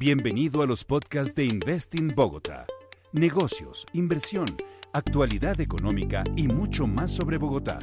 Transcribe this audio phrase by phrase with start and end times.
[0.00, 2.66] Bienvenido a los podcasts de Investing Bogotá.
[3.12, 4.46] Negocios, inversión,
[4.92, 7.80] actualidad económica y mucho más sobre Bogotá.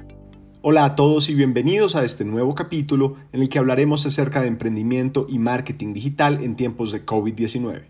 [0.62, 4.48] Hola a todos y bienvenidos a este nuevo capítulo en el que hablaremos acerca de
[4.48, 7.84] emprendimiento y marketing digital en tiempos de COVID-19.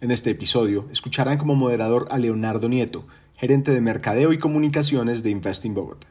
[0.00, 5.28] En este episodio escucharán como moderador a Leonardo Nieto, gerente de mercadeo y comunicaciones de
[5.28, 6.08] Investing Bogotá.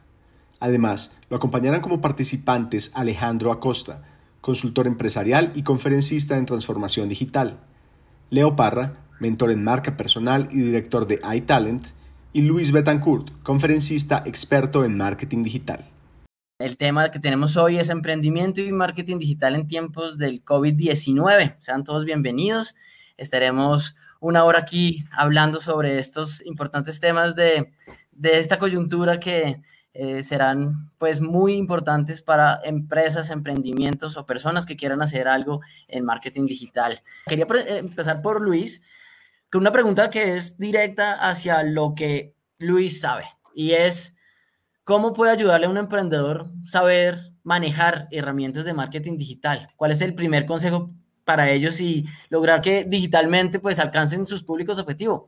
[0.59, 4.03] Además, lo acompañarán como participantes Alejandro Acosta,
[4.41, 7.59] consultor empresarial y conferencista en transformación digital.
[8.29, 11.87] Leo Parra, mentor en marca personal y director de iTalent.
[12.33, 15.85] Y Luis Betancourt, conferencista experto en marketing digital.
[16.59, 21.55] El tema que tenemos hoy es emprendimiento y marketing digital en tiempos del COVID-19.
[21.59, 22.75] Sean todos bienvenidos.
[23.15, 27.71] Estaremos una hora aquí hablando sobre estos importantes temas de,
[28.11, 29.61] de esta coyuntura que
[29.99, 36.05] eh, serán pues muy importantes para empresas, emprendimientos o personas que quieran hacer algo en
[36.05, 37.01] marketing digital.
[37.25, 38.83] Quería eh, empezar por Luis,
[39.51, 43.25] con una pregunta que es directa hacia lo que Luis sabe
[43.55, 44.15] y es
[44.83, 49.67] cómo puede ayudarle a un emprendedor saber manejar herramientas de marketing digital.
[49.77, 50.89] ¿Cuál es el primer consejo
[51.25, 55.23] para ellos y lograr que digitalmente pues alcancen sus públicos objetivos?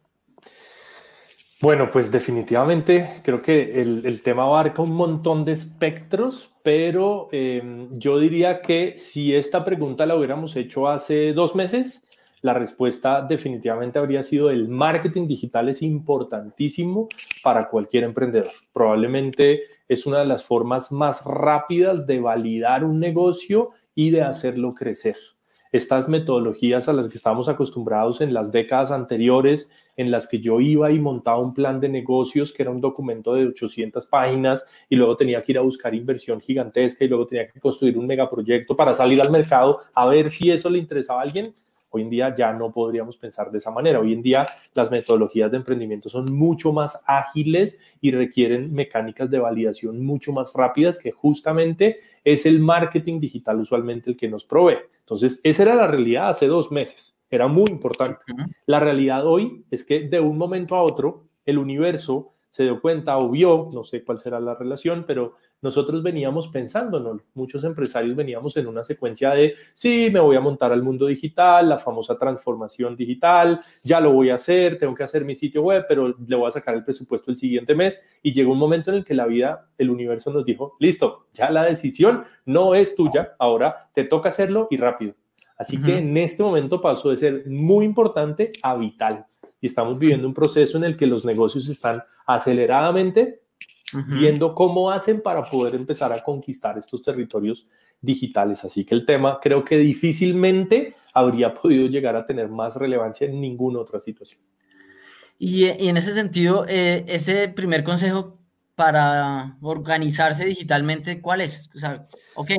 [1.61, 8.17] Bueno, pues definitivamente creo que el, tema abarca un montón de espectros, pero em, yo
[8.17, 12.07] diría que si esta pregunta la hubiéramos hecho hace dos meses,
[12.41, 17.09] la respuesta definitivamente habría sido el marketing digital es importantísimo
[17.43, 18.51] para cualquier emprendedor.
[18.71, 24.73] Probablemente es una de las formas más rápidas de validar un negocio y de hacerlo
[24.73, 25.17] crecer
[25.71, 30.59] estas metodologías a las que estábamos acostumbrados en las décadas anteriores, en las que yo
[30.59, 34.95] iba y montaba un plan de negocios que era un documento de 800 páginas y
[34.95, 38.75] luego tenía que ir a buscar inversión gigantesca y luego tenía que construir un megaproyecto
[38.75, 41.53] para salir al mercado a ver si eso le interesaba a alguien.
[41.91, 43.99] Hoy en día ya no podríamos pensar de esa manera.
[43.99, 49.39] Hoy en día las metodologías de emprendimiento son mucho más ágiles y requieren mecánicas de
[49.39, 54.77] validación mucho más rápidas que justamente es el marketing digital usualmente el que nos provee.
[54.99, 57.17] Entonces, esa era la realidad hace dos meses.
[57.29, 58.19] Era muy importante.
[58.65, 63.17] La realidad hoy es que de un momento a otro el universo se dio cuenta
[63.17, 68.55] o vio, no sé cuál será la relación, pero nosotros veníamos pensando, muchos empresarios veníamos
[68.57, 72.95] en una secuencia de, sí, me voy a montar al mundo digital, la famosa transformación
[72.95, 76.47] digital, ya lo voy a hacer, tengo que hacer mi sitio web, pero le voy
[76.47, 78.01] a sacar el presupuesto el siguiente mes.
[78.23, 81.49] Y llegó un momento en el que la vida, el universo nos dijo, listo, ya
[81.49, 85.13] la decisión no es tuya, ahora te toca hacerlo y rápido.
[85.57, 89.25] Así que en este momento pasó de ser muy importante a vital.
[89.61, 93.41] Y estamos viviendo un proceso en el que los negocios están aceleradamente
[94.07, 97.65] viendo cómo hacen para poder empezar a conquistar estos territorios
[98.01, 98.63] digitales.
[98.63, 103.41] Así que el tema creo que difícilmente habría podido llegar a tener más relevancia en
[103.41, 104.41] ninguna otra situación.
[105.37, 108.37] Y, en ese sentido, eh, ese primer consejo
[108.75, 111.69] para organizarse digitalmente, ¿cuál es?
[111.75, 112.05] O sea,
[112.35, 112.51] ok,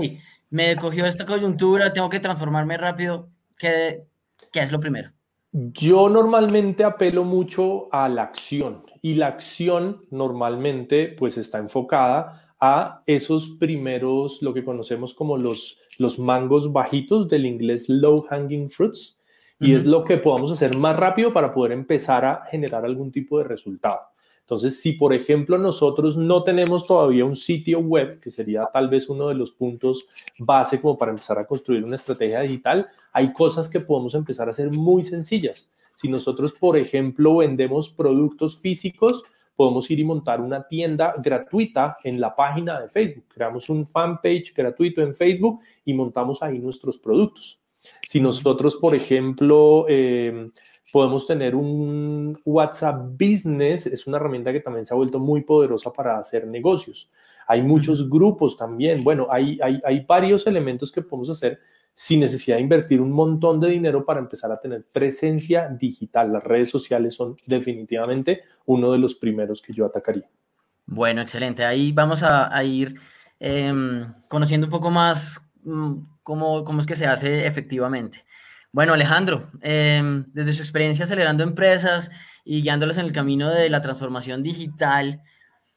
[0.50, 3.30] me cogió esta coyuntura, tengo que transformarme rápido.
[3.58, 4.04] ¿Qué,
[4.50, 5.12] qué es lo primero?
[5.52, 13.02] Yo normalmente apelo mucho a la acción y la acción normalmente pues está enfocada a
[13.06, 19.18] esos primeros, lo que conocemos como los, los mangos bajitos del inglés low hanging fruits
[19.58, 23.38] y es lo que podamos hacer más rápido para poder empezar a generar algún tipo
[23.38, 24.00] de resultado.
[24.50, 29.08] Entonces, si por ejemplo nosotros no tenemos todavía un sitio web, que sería tal vez
[29.08, 30.08] uno de los puntos
[30.40, 34.50] base como para empezar a construir una estrategia digital, hay cosas que podemos empezar a
[34.50, 35.70] hacer muy sencillas.
[35.94, 39.22] Si nosotros, por ejemplo, vendemos productos físicos,
[39.54, 43.26] podemos ir y montar una tienda gratuita en la página de Facebook.
[43.28, 47.60] Creamos un fanpage gratuito en Facebook y montamos ahí nuestros productos.
[48.08, 50.50] Si nosotros, por ejemplo, eh,
[50.92, 55.92] Podemos tener un WhatsApp Business, es una herramienta que también se ha vuelto muy poderosa
[55.92, 57.10] para hacer negocios.
[57.46, 59.04] Hay muchos grupos también.
[59.04, 61.60] Bueno, hay, hay, hay varios elementos que podemos hacer
[61.94, 66.32] sin necesidad de invertir un montón de dinero para empezar a tener presencia digital.
[66.32, 70.28] Las redes sociales son definitivamente uno de los primeros que yo atacaría.
[70.86, 71.64] Bueno, excelente.
[71.64, 72.94] Ahí vamos a, ir
[73.38, 78.24] em, conociendo un poco más mm, cómo, cómo es que se hace efectivamente.
[78.72, 82.10] Bueno, Alejandro, em, desde su experiencia acelerando empresas
[82.44, 85.22] y guiándolas en el camino de la transformación digital,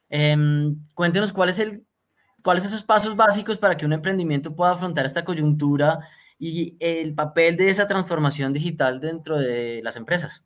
[0.10, 6.00] em, cuéntenos cuál es esos pasos básicos para que un emprendimiento pueda afrontar esta coyuntura
[6.38, 10.44] y el papel de esa transformación digital dentro de las empresas.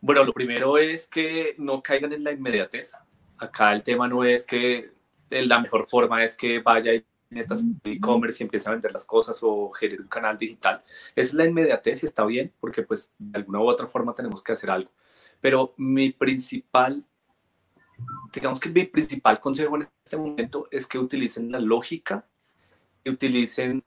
[0.00, 2.94] Bueno, lo primero es que no caigan en la inmediatez.
[3.36, 4.90] Acá el tema no es que
[5.30, 9.38] la mejor forma es que vaya y metas e-commerce y empieza a vender las cosas
[9.42, 10.82] o genera un canal digital.
[11.14, 14.52] es la inmediatez y está bien porque pues de alguna u otra forma tenemos que
[14.52, 14.90] hacer algo.
[15.40, 17.04] Pero mi principal,
[18.32, 22.26] digamos que mi principal consejo en este momento es que utilicen la lógica,
[23.04, 23.84] que utilicen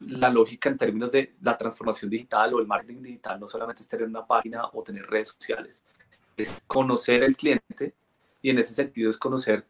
[0.00, 3.88] la lógica en términos de la transformación digital o el marketing digital, no solamente es
[3.88, 5.84] tener una página o tener redes sociales,
[6.36, 7.94] es conocer el cliente
[8.42, 9.64] y en ese sentido es conocer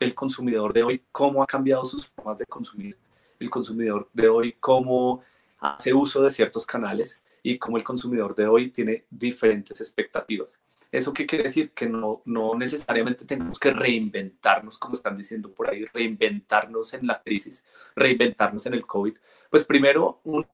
[0.00, 2.96] el consumidor de hoy, cómo ha cambiado sus formas de consumir,
[3.38, 5.22] el consumidor de hoy, cómo
[5.60, 10.62] hace uso de ciertos canales y cómo el consumidor de hoy tiene diferentes expectativas.
[10.90, 11.72] ¿Eso qué quiere decir?
[11.72, 17.22] Que no, no necesariamente tenemos que reinventarnos, como están diciendo por ahí, reinventarnos en la
[17.22, 19.14] crisis, reinventarnos en el COVID.
[19.50, 20.48] Pues primero, uno,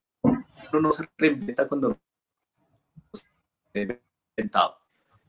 [0.73, 1.99] no se reinventa cuando no
[3.13, 3.99] se ha
[4.37, 4.79] inventado.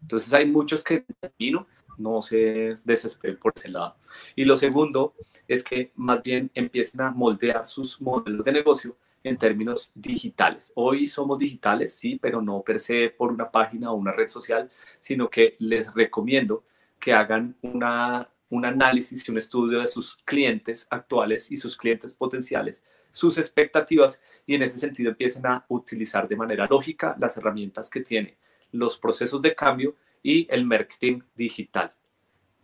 [0.02, 1.06] Entonces hay muchos que
[1.38, 3.96] vino no se desesperen por ese lado.
[4.36, 5.14] Y lo segundo
[5.48, 10.72] es que más bien empiecen a moldear sus modelos de negocio en términos digitales.
[10.76, 14.70] Hoy somos digitales, sí, pero no per se por una página o una red social,
[15.00, 16.64] sino que les recomiendo
[17.00, 22.16] que hagan una, un análisis y un estudio de sus clientes actuales y sus clientes
[22.16, 27.90] potenciales, sus expectativas, y en ese sentido empiecen a utilizar de manera lógica las herramientas
[27.90, 28.38] que tiene,
[28.72, 29.96] los procesos de cambio
[30.26, 31.94] y el marketing digital.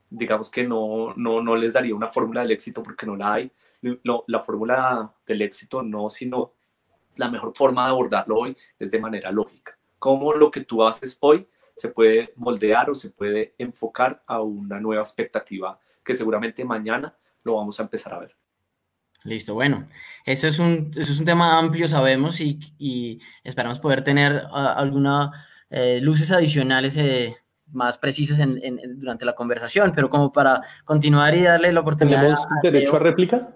[0.10, 3.52] Digamos que no, no, no les daría una fórmula del éxito porque no la hay.
[4.28, 6.54] la fórmula del éxito no, sino
[7.18, 9.78] la mejor forma de abordarlo hoy es de manera lógica.
[10.00, 14.80] Cómo lo que tú haces hoy se puede moldear o se puede enfocar a una
[14.80, 18.36] nueva expectativa que seguramente mañana lo vamos a empezar a ver.
[19.24, 19.88] Listo, bueno,
[20.26, 24.56] eso es un, eso es un tema amplio, sabemos, y, y esperamos poder tener uh,
[24.56, 27.38] alguna eh, luces adicionales eh,
[27.72, 32.22] más precisas en, durante la conversación, pero como para continuar y darle la oportunidad.
[32.22, 33.50] ¿Tenemos derecho a réplica?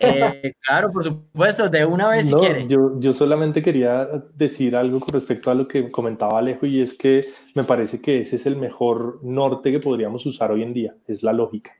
[0.00, 2.66] Eh, claro, por supuesto, de una vez si quiere.
[2.66, 6.94] Yo, yo solamente quería decir algo con respecto a lo que comentaba Alejo y es
[6.94, 10.94] que me parece que ese es el mejor norte que podríamos usar hoy en día,
[11.06, 11.72] es la lógica.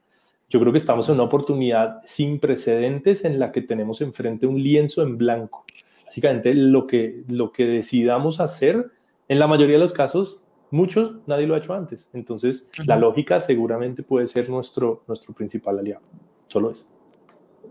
[0.49, 4.63] Yo creo que estamos en una oportunidad sin precedentes en la que tenemos enfrente un
[4.63, 5.65] lienzo en blanco.
[6.05, 8.93] Básicamente lo que, lo que decidamos hacer,
[9.27, 10.41] en la mayoría de los casos,
[10.75, 12.11] muchos nadie lo ha hecho antes.
[12.13, 16.03] Entonces, la lógica seguramente puede ser nuestro, nuestro principal aliado.
[16.49, 16.85] Solo eso.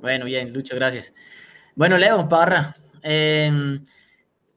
[0.01, 1.13] Bueno, bien, Lucho, gracias.
[1.75, 3.83] Bueno, Leo Parra, em,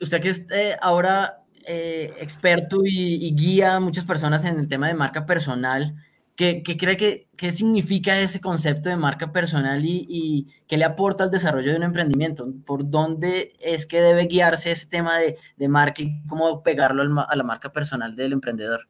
[0.01, 4.89] usted que es eh, ahora eh, experto y, guía a muchas personas en el tema
[4.89, 5.95] de marca personal,
[6.37, 11.31] ¿Qué, cree que qué significa ese concepto de marca personal y, qué le aporta al
[11.31, 12.47] desarrollo de un emprendimiento?
[12.67, 17.37] ¿Por dónde es que debe guiarse ese tema de, de marca y cómo pegarlo a
[17.37, 18.81] la marca personal del emprendedor?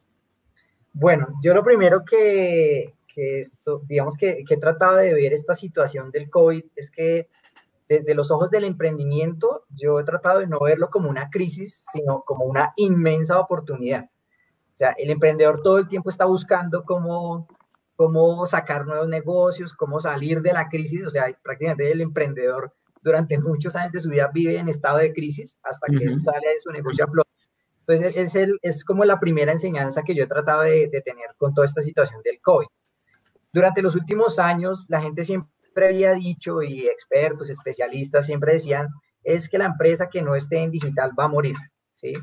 [0.91, 3.43] Bueno, yo lo primero que, que
[3.83, 7.29] digamos que, que he tratado de ver esta situación del COVID es que
[7.87, 12.23] desde los ojos del emprendimiento, yo he tratado de no verlo como una crisis, sino
[12.25, 14.09] como una inmensa oportunidad.
[14.77, 17.47] O sea, el emprendedor todo el tiempo está buscando cómo,
[17.95, 21.03] cómo sacar nuevos negocios, cómo salir de la crisis.
[21.03, 22.71] O sea, prácticamente el emprendedor
[23.01, 26.59] durante muchos años de su vida vive en estado de crisis hasta que sale de
[26.59, 27.31] su negocio a flote.
[27.87, 31.33] Entonces, es, el, es como la primera enseñanza que yo he tratado de, de tener
[31.37, 32.67] con toda esta situación del COVID.
[33.51, 38.89] Durante los últimos años, la gente siempre había dicho, y expertos, especialistas, siempre decían,
[39.23, 41.55] es que la empresa que no esté en digital va a morir,
[41.95, 42.13] ¿sí?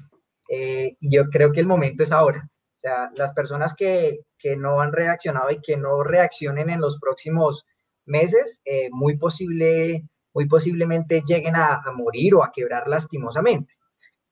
[0.57, 2.49] Eh, y yo creo que el momento es ahora.
[2.49, 6.99] O sea, las personas que, que no han reaccionado y que no reaccionen en los
[7.01, 7.65] próximos
[8.07, 13.75] meses, eh, muy, posible, muy posiblemente lleguen a, morir o a quebrar lastimosamente.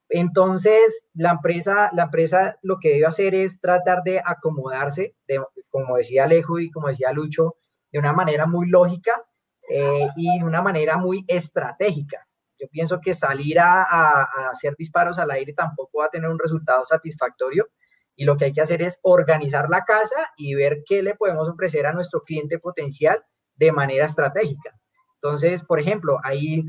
[0.08, 5.96] Entonces, la empresa, la empresa lo que debe hacer es tratar de acomodarse, de, como
[5.96, 7.56] decía Alejo y como decía Lucho,
[7.90, 9.24] de una manera muy lógica
[9.70, 12.26] eh, y de una manera muy estratégica.
[12.62, 16.84] Yo pienso que salir a, hacer disparos al aire tampoco va a tener un resultado
[16.84, 17.66] satisfactorio
[18.14, 21.48] y lo que hay que hacer es organizar la casa y ver qué le podemos
[21.48, 23.24] ofrecer a nuestro cliente potencial
[23.56, 24.78] de manera estratégica.
[25.16, 26.64] Entonces, por ejemplo, hay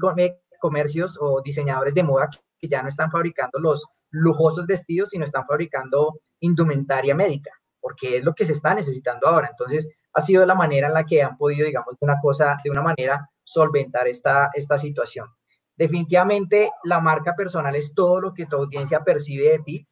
[0.60, 5.46] comercios o diseñadores de moda que ya no están fabricando los lujosos vestidos, sino están
[5.46, 9.50] fabricando indumentaria médica, porque es lo que se está necesitando ahora.
[9.52, 12.72] Entonces, ha sido la manera en la que han podido, digamos, de una cosa, de
[12.72, 15.28] una manera, solventar esta, esta situación.
[15.76, 19.88] Definitivamente la marca personal es todo lo que tu audiencia percibe de ti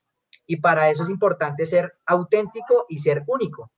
[0.45, 3.71] y para eso es importante ser auténtico y ser único.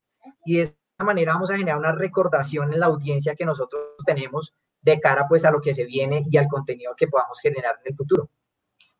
[0.45, 4.53] Y de esta manera vamos a generar una recordación en la audiencia que nosotros tenemos
[4.81, 7.91] de cara pues a lo que se viene y al contenido que podamos generar en
[7.91, 8.29] el futuro.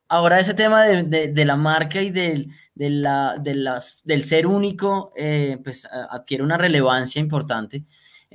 [0.07, 2.53] Ahora ese tema de, la marca y del,
[4.24, 7.83] ser único, eh, pues adquiere una relevancia importante.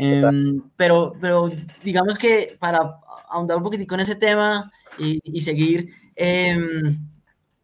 [0.00, 1.50] Em, pero, pero
[1.82, 6.96] digamos que para ahondar un poquitico en ese tema y, seguir, em,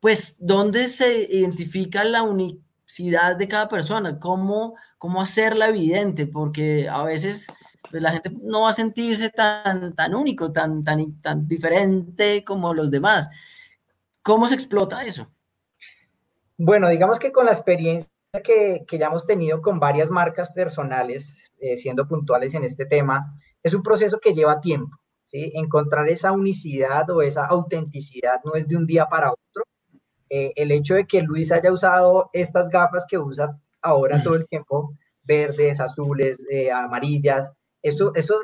[0.01, 4.19] pues, ¿dónde se identifica la unicidad de cada persona?
[4.19, 6.27] ¿Cómo, cómo hacerla evidente?
[6.27, 7.47] Porque a veces
[7.89, 12.75] pues, la gente no va a sentirse tan, tan único, tan, tan, tan diferente como
[12.75, 13.31] los demás.
[14.23, 15.31] ¿Cómo se explota eso?
[16.57, 18.11] Bueno, digamos que con la experiencia
[18.43, 23.75] que, ya hemos tenido con varias marcas personales, eh, siendo puntuales en este tema, es
[23.75, 24.97] un proceso que lleva tiempo.
[25.25, 25.53] ¿sí?
[25.55, 29.65] Encontrar esa unicidad o esa autenticidad no es de un día para otro.
[30.31, 34.47] Eh, el hecho de que Luis haya usado estas gafas que usa ahora todo el
[34.49, 37.51] tiempo, verdes, azules, eh, amarillas,
[37.83, 38.41] eso, eso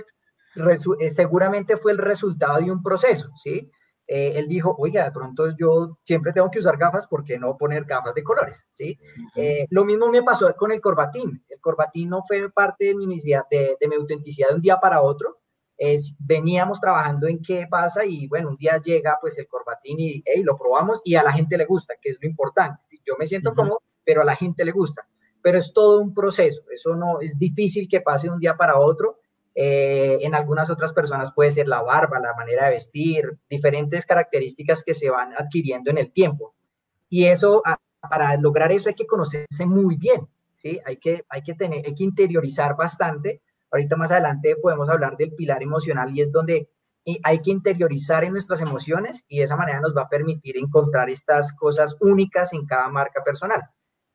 [1.09, 3.70] seguramente fue el resultado de un proceso, ¿sí?
[4.12, 7.84] Eh, él dijo, oiga, de pronto yo siempre tengo que usar gafas, porque no poner
[7.84, 8.66] gafas de colores?
[8.72, 8.98] ¿sí?
[9.36, 11.44] Eh, lo mismo me pasó con el corbatín.
[11.48, 15.00] El corbatín no fue parte de mi, de, de mi autenticidad de un día para
[15.00, 15.38] otro.
[15.76, 20.24] Es, veníamos trabajando en qué pasa y bueno, un día llega pues el corbatín y
[20.42, 22.80] lo probamos y a la gente le gusta, que es lo importante.
[22.82, 23.00] ¿sí?
[23.06, 25.06] Yo me siento como cómodo, pero a la gente le gusta.
[25.40, 28.76] Pero es todo un proceso, eso no es difícil que pase de un día para
[28.76, 29.20] otro
[29.54, 34.83] eh, en algunas otras personas puede ser la barba, la manera de vestir, diferentes características
[34.83, 36.54] que se van adquiriendo en el tiempo.
[37.09, 37.62] Y eso,
[38.09, 40.80] para lograr eso hay que conocerse muy bien, ¿sí?
[40.85, 43.42] Hay que, hay que, tener, hay que interiorizar bastante.
[43.71, 46.71] Ahorita más adelante podemos hablar del pilar emocional y es donde
[47.23, 51.11] hay que interiorizar en nuestras emociones y de esa manera nos va a permitir encontrar
[51.11, 53.62] estas cosas únicas en cada marca personal.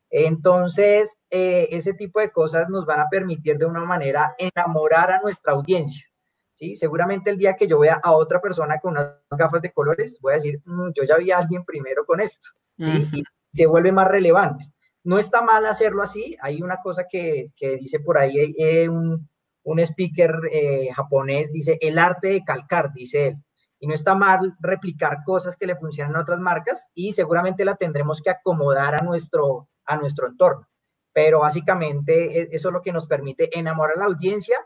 [0.09, 5.19] Entonces, eh, ese tipo de cosas nos van a permitir de una manera enamorar a
[5.19, 6.05] nuestra audiencia.
[6.53, 6.75] ¿sí?
[6.75, 10.33] Seguramente el día que yo vea a otra persona con unas gafas de colores, voy
[10.33, 12.49] a decir, mm, yo ya vi a alguien primero con esto.
[12.77, 13.09] ¿sí?
[13.13, 14.71] Y se vuelve más relevante.
[15.03, 16.35] No está mal hacerlo así.
[16.41, 19.29] Hay una cosa que, que dice por ahí eh, un,
[19.63, 23.35] un, speaker eh, japonés, dice, el arte de calcar, dice él.
[23.79, 27.75] Y no está mal replicar cosas que le funcionan a otras marcas y seguramente la
[27.75, 30.67] tendremos que acomodar a nuestro, a nuestro entorno.
[31.13, 34.57] Pero básicamente e, eso es lo que nos permite enamorar a la audiencia.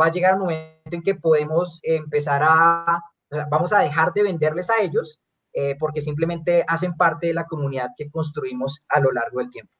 [0.00, 3.02] Va a llegar un momento en que podemos empezar a,
[3.50, 5.20] vamos a dejar de venderles a ellos
[5.52, 9.72] eh, porque simplemente hacen parte de la comunidad que construimos a lo largo del tiempo.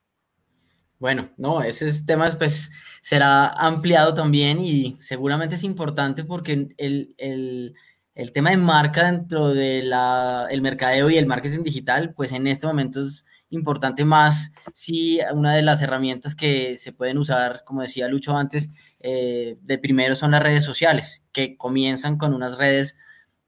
[0.99, 7.75] Bueno, no, ese tema pues será ampliado también y seguramente es importante porque el, el,
[8.17, 9.93] el tema de marca dentro del
[10.51, 15.55] el mercadeo y el marketing digital, pues en este momento es importante más si una
[15.55, 20.33] de las herramientas que se pueden usar, como decía Lucho antes, eh, de primero son
[20.33, 22.97] las redes sociales, que comienzan con unas redes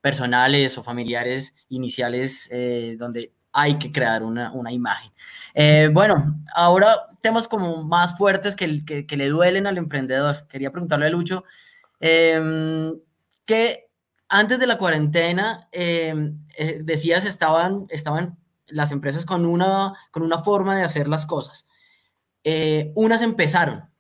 [0.00, 5.12] personales o familiares iniciales eh, donde hay que crear una, imagen.
[5.54, 10.47] Eh, bueno, ahora temas como más fuertes que, que, le duelen al emprendedor.
[10.47, 11.42] Quería preguntarle a Lucho,
[11.99, 12.95] em,
[13.45, 13.88] que
[14.28, 16.38] antes de la cuarentena, em,
[16.85, 18.38] decías, estaban, estaban
[18.70, 21.66] las empresas con una, con una forma de hacer las cosas.
[22.44, 23.90] Eh, unas empezaron.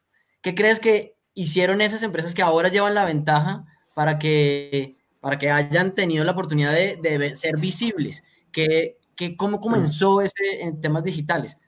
[0.42, 5.50] ¿Qué crees que hicieron esas empresas que ahora llevan la ventaja para que, para que
[5.50, 8.24] hayan tenido la oportunidad de, ser visibles?
[8.52, 11.58] ¿Qué, qué, ¿Cómo comenzó ese en temas digitales?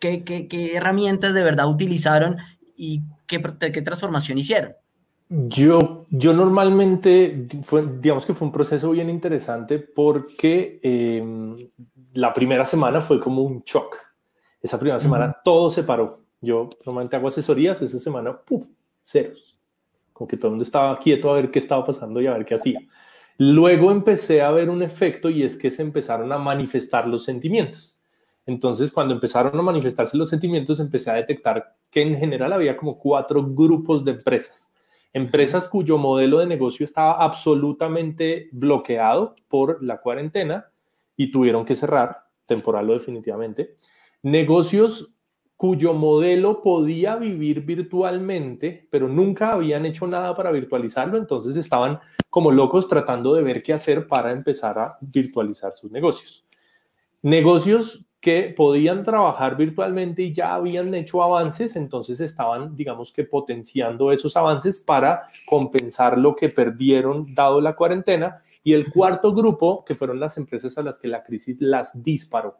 [0.00, 2.36] ¿Qué, qué, qué herramientas de verdad utilizaron
[2.76, 3.42] y qué,
[3.72, 4.74] qué transformación hicieron?
[5.28, 7.48] Yo, yo normalmente,
[8.00, 11.70] digamos que fue un proceso bien interesante porque em,
[12.14, 13.96] la primera semana fue como un shock.
[14.62, 16.20] Esa primera semana todo se paró.
[16.40, 18.66] Yo normalmente hago asesorías, esa semana, ¡puf!
[19.02, 19.58] ceros.
[20.12, 22.46] Como que todo el mundo estaba quieto a ver qué estaba pasando y a ver
[22.46, 22.80] qué hacía.
[23.36, 27.98] Luego empecé a ver un efecto y es que se empezaron a manifestar los sentimientos.
[28.46, 32.98] Entonces, cuando empezaron a manifestarse los sentimientos, empecé a detectar que en general había como
[32.98, 34.70] cuatro grupos de empresas.
[35.12, 40.66] Empresas cuyo modelo de negocio estaba absolutamente bloqueado por la cuarentena
[41.16, 43.76] y tuvieron que cerrar, temporal o definitivamente.
[44.22, 45.14] Negocios
[45.56, 52.50] cuyo modelo podía vivir virtualmente, pero nunca habían hecho nada para virtualizarlo, entonces estaban como
[52.50, 56.44] locos tratando de ver qué hacer para empezar a virtualizar sus negocios.
[57.22, 64.12] Negocios que podían trabajar virtualmente y ya habían hecho avances, entonces estaban, digamos que, potenciando
[64.12, 69.94] esos avances para compensar lo que perdieron dado la cuarentena y el cuarto grupo, que
[69.94, 72.56] fueron las empresas a las que la crisis las disparó.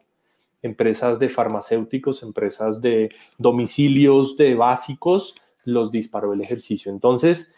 [0.61, 3.09] Empresas de farmacéuticos, empresas de
[3.39, 6.91] domicilios, de básicos, los disparó el ejercicio.
[6.91, 7.53] Entonces,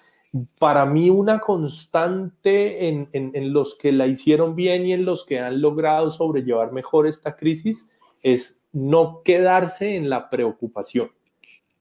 [0.60, 5.40] para mí una constante en, en, los que la hicieron bien y en los que
[5.40, 7.88] han logrado sobrellevar mejor esta crisis
[8.24, 11.12] es no quedarse en la preocupación,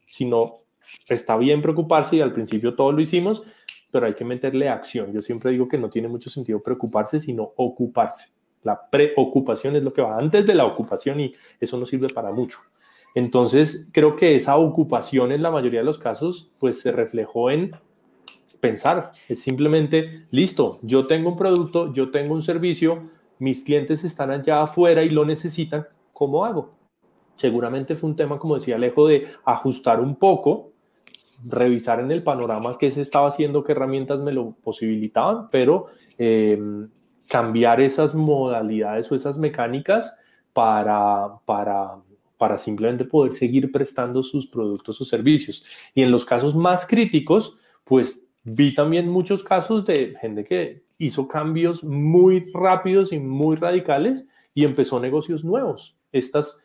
[0.04, 0.60] sino
[1.08, 3.42] está bien preocuparse y al principio todo lo hicimos,
[3.96, 5.10] pero hay que meterle acción.
[5.10, 8.28] Yo siempre digo que no tiene mucho sentido preocuparse, sino ocuparse.
[8.62, 12.30] La preocupación es lo que va antes de la ocupación y eso no sirve para
[12.30, 12.58] mucho.
[13.14, 17.74] Entonces, creo que esa ocupación en la mayoría de los casos, pues se reflejó en
[18.60, 19.12] pensar.
[19.30, 24.60] Es simplemente, listo, yo tengo un producto, yo tengo un servicio, mis clientes están allá
[24.60, 26.74] afuera y lo necesitan, ¿cómo hago?
[27.36, 30.72] Seguramente fue un tema, como decía Alejo, de ajustar un poco,
[31.44, 35.86] revisar en el panorama qué se estaba haciendo, qué herramientas me lo posibilitaban, pero
[36.18, 36.58] eh,
[37.28, 40.16] cambiar esas modalidades o esas mecánicas
[40.52, 41.96] para, para,
[42.38, 45.64] para simplemente poder seguir prestando sus productos o servicios.
[45.94, 51.28] Y en los casos más críticos, pues vi también muchos casos de gente que hizo
[51.28, 55.96] cambios muy rápidos y muy radicales y empezó negocios nuevos.
[56.12, 56.58] Estos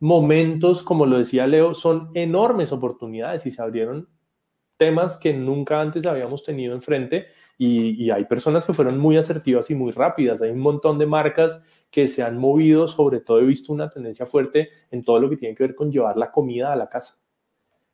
[0.00, 4.08] momentos, como lo decía Leo, son enormes oportunidades y se abrieron
[4.76, 7.26] temas que nunca antes habíamos tenido enfrente
[7.62, 10.40] y, hay personas que fueron muy asertivas y muy rápidas.
[10.40, 14.24] Hay un montón de marcas que se han movido, sobre todo he visto una tendencia
[14.24, 17.18] fuerte en todo lo que tiene que ver con llevar la comida a la casa.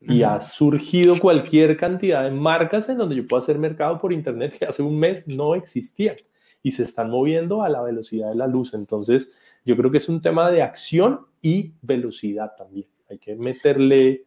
[0.00, 4.56] Y ha surgido cualquier cantidad de marcas en donde yo puedo hacer mercado por internet
[4.56, 6.14] que hace un mes no existían
[6.62, 8.72] y se están moviendo a la velocidad de la luz.
[8.72, 12.88] Entonces, yo creo que es un tema de acción y velocidad también.
[13.08, 14.24] Hay que meterle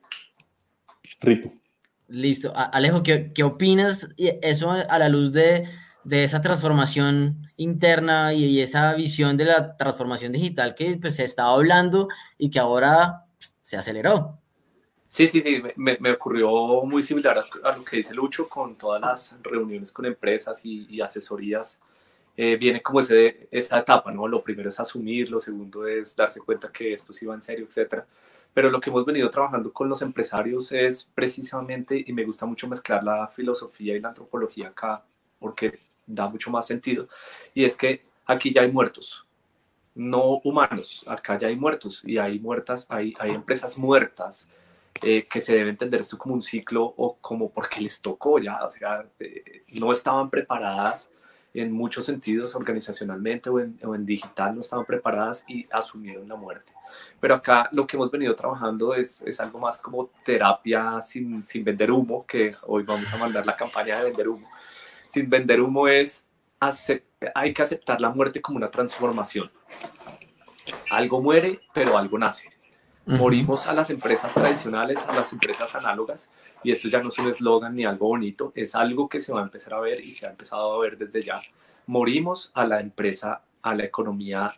[1.20, 1.52] ritmo.
[2.08, 2.54] Listo.
[2.56, 5.68] Alejo, ¿qué, ¿qué, opinas eso a la luz de,
[6.06, 11.54] de esa transformación interna y, esa visión de la transformación digital que pues, se estaba
[11.54, 12.08] hablando
[12.38, 13.26] y que ahora
[13.62, 14.40] se aceleró?
[15.06, 16.50] Sí, sí, sí, me, me ocurrió
[16.86, 21.02] muy similar a, lo que dice Lucho con todas las reuniones con empresas y, y
[21.02, 21.82] asesorías.
[22.42, 24.26] Eh, viene como ese, esta etapa, ¿no?
[24.26, 27.66] Lo primero es asumir, lo segundo es darse cuenta que esto sí va en serio,
[27.68, 28.06] etcétera
[28.54, 32.68] pero lo que hemos venido trabajando con los empresarios es precisamente, y me gusta mucho
[32.68, 35.04] mezclar la filosofía y la antropología acá,
[35.40, 37.08] porque da mucho más sentido,
[37.54, 39.26] y es que aquí ya hay muertos,
[39.96, 44.50] no humanos, acá ya hay muertos, y hay muertas, hay, hay empresas muertas,
[45.04, 48.66] eh, que se debe entender esto como un ciclo o como porque les tocó ya,
[48.66, 51.12] o sea, eh, no estaban preparadas
[51.54, 56.36] en muchos sentidos organizacionalmente o en, o en, digital no estaban preparadas y asumieron la
[56.36, 56.74] muerte.
[57.20, 61.64] Pero acá lo que hemos venido trabajando es, es algo más como terapia sin, sin
[61.64, 64.48] vender humo, que hoy vamos a mandar la campaña de vender humo.
[65.10, 66.30] Sin vender humo es,
[67.34, 69.52] hay que aceptar la muerte como una transformación.
[70.92, 72.59] Algo muere, pero algo nace.
[73.18, 76.30] Morimos a las empresas tradicionales, a las empresas análogas,
[76.64, 79.40] y esto ya no es un eslogan ni algo bonito, es algo que se va
[79.40, 81.42] a empezar a ver y se ha empezado a ver desde ya.
[81.88, 84.54] Morimos a la empresa, a la economía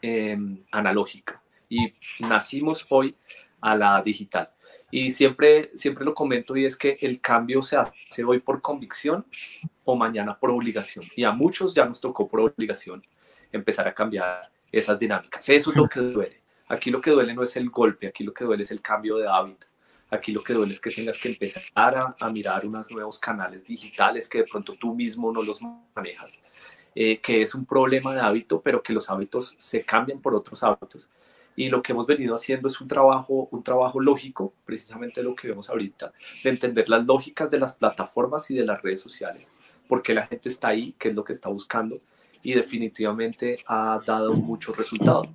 [0.00, 3.16] em, analógica y nacimos hoy
[3.60, 4.50] a la digital.
[4.92, 9.26] Y siempre, siempre lo comento y es que el cambio se hace hoy por convicción
[9.84, 11.04] o mañana por obligación.
[11.16, 13.04] Y a muchos ya nos tocó por obligación
[13.50, 15.48] empezar a cambiar esas dinámicas.
[15.48, 16.45] Eso es lo que duele.
[16.68, 19.16] Aquí lo que duele no es el golpe, aquí lo que duele es el cambio
[19.16, 19.68] de hábito.
[20.10, 24.28] Aquí lo que duele es que tengas que empezar a, mirar unos nuevos canales digitales
[24.28, 25.60] que de pronto tú mismo no los
[25.94, 26.42] manejas,
[26.94, 30.62] eh, que es un problema de hábito, pero que los hábitos se cambian por otros
[30.62, 31.10] hábitos.
[31.56, 35.48] Y lo que hemos venido haciendo es un trabajo, un trabajo lógico, precisamente lo que
[35.48, 36.12] vemos ahorita,
[36.44, 39.52] de entender las lógicas de las plataformas y de las redes sociales,
[39.88, 41.98] porque la gente está ahí, qué es lo que está buscando,
[42.42, 45.28] y definitivamente ha dado muchos resultados.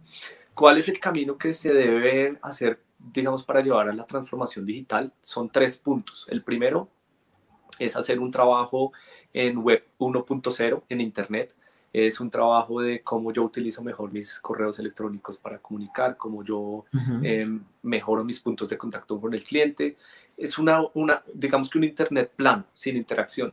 [0.61, 5.11] ¿Cuál es el camino que se debe hacer, digamos, para llevar a la transformación digital?
[5.19, 6.27] Son tres puntos.
[6.29, 6.87] El primero
[7.79, 8.91] es hacer un trabajo
[9.33, 11.55] en web 1.0, en Internet.
[11.91, 16.85] Es un trabajo de cómo yo utilizo mejor mis correos electrónicos para comunicar, cómo yo
[17.23, 19.97] em, mejoro mis puntos de contacto con el cliente.
[20.37, 23.51] Es una, una, digamos que un Internet plano, sin interacción.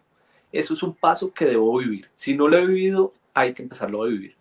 [0.53, 2.11] Eso es un paso que debo vivir.
[2.13, 4.38] Si no lo he vivido, hay que empezarlo a vivir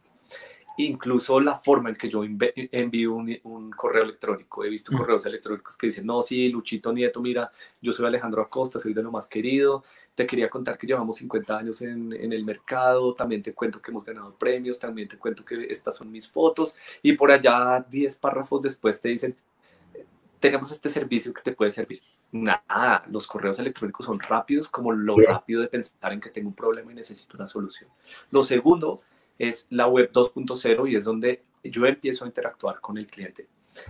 [0.78, 4.64] incluso la forma en que yo envío un, correo electrónico.
[4.64, 4.98] He visto mm.
[4.98, 9.04] correos electrónicos que dicen, no, sí, Luchito Nieto, mira, yo soy Alejandro Acosta, soy de
[9.04, 9.84] lo más querido,
[10.16, 13.92] te quería contar que llevamos 50 años en, en, el mercado, también te cuento que
[13.92, 18.18] hemos ganado premios, también te cuento que estas son mis fotos, y por allá 10
[18.18, 19.36] párrafos después te dicen,
[20.40, 22.02] tenemos este servicio que te puede servir.
[22.32, 26.56] Nada, los correos electrónicos son rápidos como lo rápido de pensar en que tengo un
[26.56, 27.90] problema y necesito una solución.
[28.32, 29.00] Lo segundo
[29.38, 33.48] es la web 2.0 y es donde yo empiezo a interactuar con el cliente.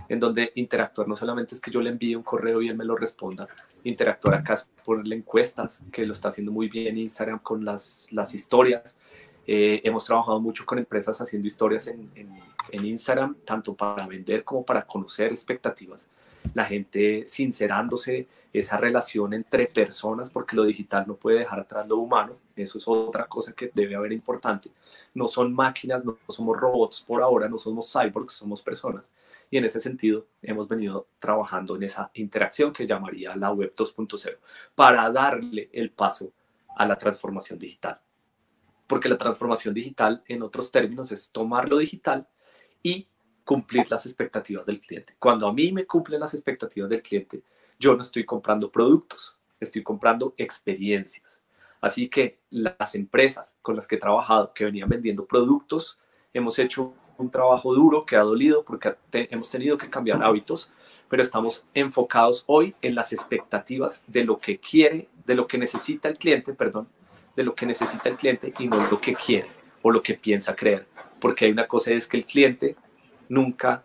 [0.08, 2.84] En donde interactuar no solamente es que yo le envíe un correo y él me
[2.84, 3.48] lo responda,
[3.84, 8.34] interactuar acá es ponerle encuestas, que lo está haciendo muy bien Instagram con las, las
[8.34, 8.98] historias.
[9.46, 12.38] Eh, hemos trabajado mucho con empresas haciendo historias en, en,
[12.70, 16.10] en, Instagram, tanto para vender como para conocer expectativas.
[16.54, 21.98] La gente sincerándose, esa relación entre personas, porque lo digital no puede dejar atrás lo
[21.98, 24.70] humano, eso es otra cosa que debe haber importante.
[25.14, 29.14] No son máquinas, no somos robots por ahora, no somos cyborgs, somos personas.
[29.50, 34.36] Y en ese sentido hemos venido trabajando en esa interacción que llamaría la web 2.0
[34.74, 36.32] para darle el paso
[36.76, 38.00] a la transformación digital.
[38.86, 42.26] Porque la transformación digital, en otros términos, es tomar lo digital
[42.82, 43.06] y
[43.48, 45.14] cumplir las expectativas del cliente.
[45.18, 47.40] Cuando a mí me cumplen las expectativas del cliente,
[47.78, 51.42] yo no estoy comprando productos, estoy comprando experiencias.
[51.80, 55.98] Así que las empresas con las que he trabajado, que venían vendiendo productos,
[56.34, 60.70] hemos hecho un trabajo duro que ha dolido porque hemos tenido que cambiar hábitos,
[61.08, 66.10] pero estamos enfocados hoy en las expectativas de lo que quiere, de lo que necesita
[66.10, 66.86] el cliente, perdón,
[67.34, 69.48] de lo que necesita el cliente y no lo que quiere
[69.80, 70.86] o lo que piensa creer.
[71.18, 72.76] Porque hay una cosa es que el cliente
[73.28, 73.84] nunca,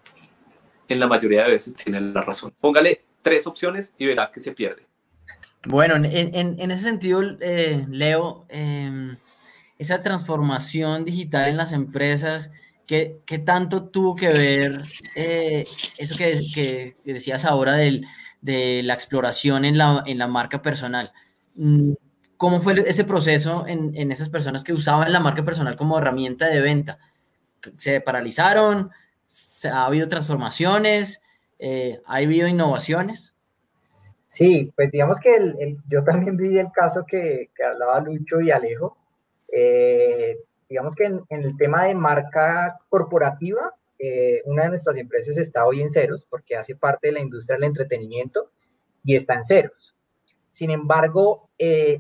[0.88, 2.51] en la mayoría de veces, tiene la razón.
[2.60, 4.88] Póngale tres opciones y verá que se pierde.
[5.65, 9.15] Bueno, en, ese sentido, eh, Leo, em,
[9.79, 12.51] esa transformación digital en las empresas,
[12.86, 14.84] ¿qué, tanto tuvo que ver
[15.15, 15.65] eh,
[15.97, 21.13] eso que, decías ahora de la exploración en la, en la marca personal?
[21.56, 21.93] Mm,
[22.36, 26.47] ¿Cómo fue ese proceso en, en, esas personas que usaban la marca personal como herramienta
[26.47, 26.99] de venta?
[27.77, 28.91] ¿Se paralizaron?
[29.65, 31.21] ¿Ha habido transformaciones?
[31.60, 33.34] Eh, ¿Ha habido innovaciones?
[34.26, 38.52] Sí, pues digamos que el, yo también vi el caso que, que hablaba Lucho y
[38.52, 38.97] Alejo.
[39.47, 45.65] Eh, digamos que en, el tema de marca corporativa, eh, una de nuestras empresas está
[45.65, 48.52] hoy en ceros porque hace parte de la industria del entretenimiento
[49.04, 49.95] y está en ceros.
[50.49, 51.49] Sin embargo,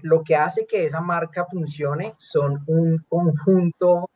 [0.01, 4.11] lo que hace que esa marca funcione son un conjunto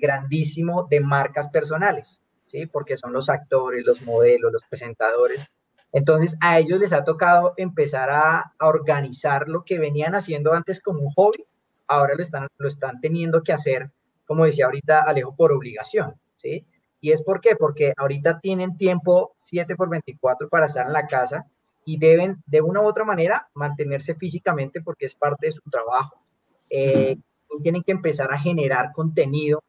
[0.00, 2.21] grandísimo de marcas personales.
[2.52, 2.66] ¿Sí?
[2.66, 5.50] Porque son los actores, los modelos, los presentadores.
[5.90, 11.00] Entonces, a ellos les ha tocado empezar a, organizar lo que venían haciendo antes como
[11.00, 11.44] un hobby,
[11.88, 13.90] ahora lo están, lo están teniendo que hacer,
[14.26, 16.66] como decía ahorita Alejo, por obligación, ¿sí?
[17.00, 17.56] ¿Y es por qué?
[17.56, 21.46] Porque ahorita tienen tiempo 7 por 24 para estar en la casa
[21.84, 26.22] y deben, de una u otra manera, mantenerse físicamente porque es parte de su trabajo.
[26.70, 27.16] Eh,
[27.62, 29.62] tienen que empezar a generar contenido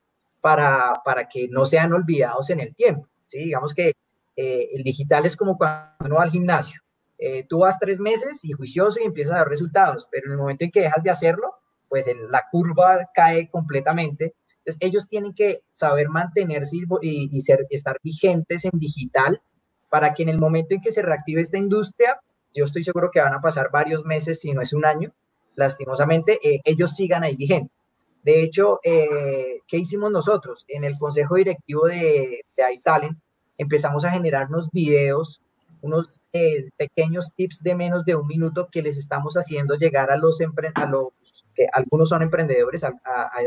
[0.43, 3.07] para, para que no sean olvidados en el tiempo.
[3.25, 3.37] ¿sí?
[3.37, 3.93] Digamos que
[4.35, 6.81] eh, el digital es como cuando uno va al gimnasio.
[7.17, 10.37] Eh, tú vas tres meses y juicioso y empiezas a dar resultados, pero en el
[10.37, 11.53] momento en que dejas de hacerlo,
[11.87, 14.35] pues la curva cae completamente.
[14.57, 19.41] Entonces, ellos tienen que saber mantenerse y, y, ser, estar vigentes en digital
[19.89, 22.19] para que en el momento en que se reactive esta industria,
[22.53, 25.13] yo estoy seguro que van a pasar varios meses, si no es un año,
[25.55, 27.82] lastimosamente, eh, ellos sigan ahí vigentes.
[28.23, 30.65] De hecho, eh, ¿qué hicimos nosotros?
[30.67, 33.19] En el consejo directivo de, de iTalent
[33.57, 35.41] empezamos a generar unos videos,
[35.83, 40.15] unos eh, pequeños tips de menos de un minuto que les estamos haciendo llegar a
[40.15, 41.09] los, a los
[41.53, 42.93] que algunos son emprendedores, a,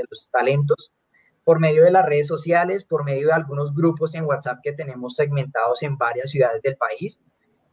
[0.08, 0.92] los talentos,
[1.44, 5.14] por medio de las redes sociales, por medio de algunos grupos en WhatsApp que tenemos
[5.14, 7.20] segmentados en varias ciudades del país,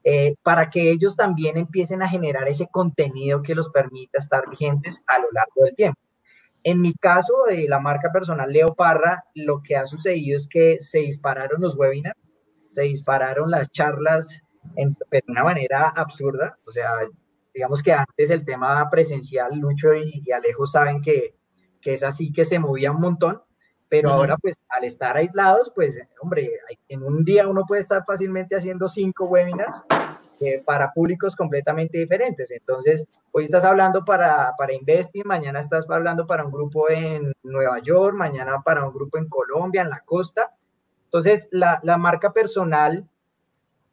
[0.06, 5.04] eh, para que ellos también empiecen a generar ese contenido que los permita estar vigentes
[5.08, 6.00] a lo largo del tiempo.
[6.64, 10.78] En mi caso, de la marca personal Leo Parra, lo que ha sucedido es que
[10.80, 12.18] se dispararon los webinars,
[12.70, 14.42] se dispararon las charlas
[14.76, 16.58] en, de una manera absurda.
[16.66, 16.90] O sea,
[17.54, 21.36] digamos que antes el tema presencial, Lucho y, Alejo saben que,
[21.82, 23.42] que, es así que se movía un montón,
[23.90, 26.50] pero ahora pues al estar aislados, pues hombre,
[26.88, 29.84] en un día uno puede estar fácilmente haciendo cinco webinars
[30.46, 32.52] eh, para públicos completamente diferentes.
[32.52, 37.80] Entonces, hoy estás hablando para, para Investing, mañana estás hablando para un grupo en Nueva
[37.80, 40.52] York, mañana para un grupo en Colombia, en la costa.
[41.06, 43.08] Entonces, la, la marca personal,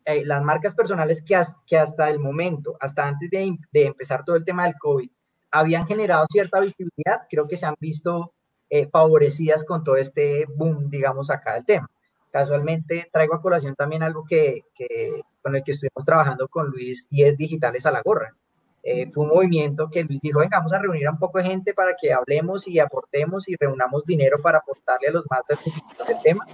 [0.05, 4.37] eh, las marcas personales que, que hasta el momento, hasta antes de, de, empezar todo
[4.37, 5.09] el tema del COVID,
[5.51, 8.33] habían generado cierta visibilidad, creo que se han visto
[8.71, 11.91] eh, favorecidas con todo este boom, digamos, acá del tema.
[12.31, 17.07] Casualmente traigo a colación también algo que, que con el que estuvimos trabajando con Luis
[17.11, 18.35] y es Digitales a la Gorra.
[18.83, 21.45] Eh, fue un movimiento que Luis dijo, venga, vamos a reunir a un poco de
[21.45, 26.09] gente para que hablemos y aportemos y reunamos dinero para aportarle a los más necesitados
[26.09, 26.47] del tema.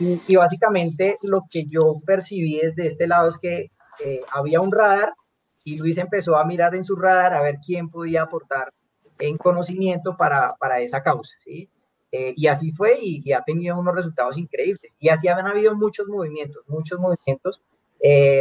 [0.00, 3.70] Y, básicamente lo que yo percibí desde este lado es que
[4.02, 5.12] eh, había un radar
[5.62, 8.72] y Luis empezó a mirar en su radar a ver quién podía aportar
[9.18, 11.68] en conocimiento para, para esa causa, ¿sí?
[12.10, 14.96] Eh, y así fue y, y, ha tenido unos resultados increíbles.
[14.98, 17.62] Y así han habido muchos movimientos, muchos movimientos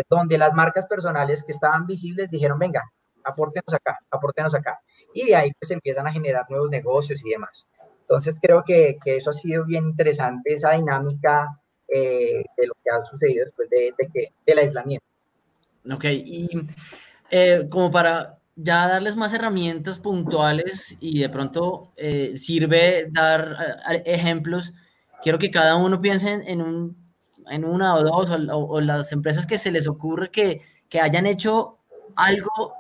[0.09, 2.83] donde las marcas personales que estaban visibles dijeron, venga,
[3.23, 4.79] aportenos acá, aportenos acá.
[5.13, 7.67] Y de ahí pues empiezan a generar nuevos negocios y demás.
[8.01, 11.61] Entonces creo que, que eso ha sido bien interesante, esa dinámica
[11.93, 15.05] eh, de lo que ha sucedido después de, que, del aislamiento.
[15.93, 16.49] Ok, y
[17.29, 23.57] eh, como para ya darles más herramientas puntuales y de pronto eh, sirve dar
[24.05, 24.71] ejemplos,
[25.21, 27.00] quiero que cada uno piense en, un,
[27.49, 31.79] en una o dos o, las empresas que se les ocurre que, que hayan hecho
[32.15, 32.73] algo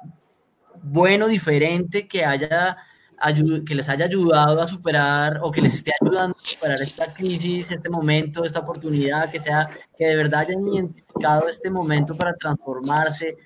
[0.83, 2.77] bueno, diferente, que haya
[3.65, 7.69] que les haya ayudado a superar o que les esté ayudando a superar esta crisis,
[7.69, 13.37] este momento, esta oportunidad, que sea que de verdad hayan identificado este momento para transformarse,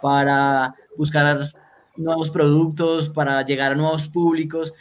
[0.00, 1.52] para buscar
[1.96, 4.72] nuevos productos, para llegar a nuevos públicos.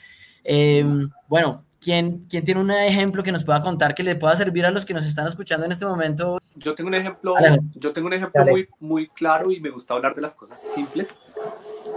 [0.44, 4.66] Em, bueno, ¿quién, ¿quién tiene un ejemplo que nos pueda contar que le pueda servir
[4.66, 6.40] a los que nos están escuchando en este momento?
[6.56, 7.36] Yo tengo un ejemplo,
[7.76, 11.20] yo tengo un ejemplo muy, muy claro y me gusta hablar de las cosas simples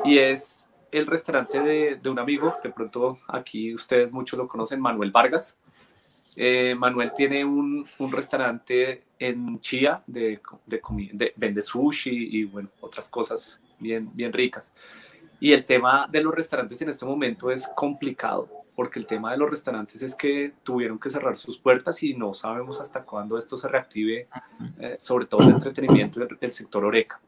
[0.05, 5.11] y es el restaurante de, un amigo, de pronto aquí ustedes muchos lo conocen, Manuel
[5.11, 5.57] Vargas.
[6.37, 13.61] Eh, Manuel tiene un, restaurante en Chía de, de, vende sushi y bueno, otras cosas
[13.79, 14.75] bien, bien ricas.
[15.39, 18.49] Y el tema de los restaurantes en este momento es complicado,
[18.81, 22.33] porque el tema de los restaurantes es que tuvieron que cerrar sus puertas y no
[22.33, 24.27] sabemos hasta cuándo esto se reactive,
[24.79, 27.21] eh, sobre todo el entretenimiento y el sector oreca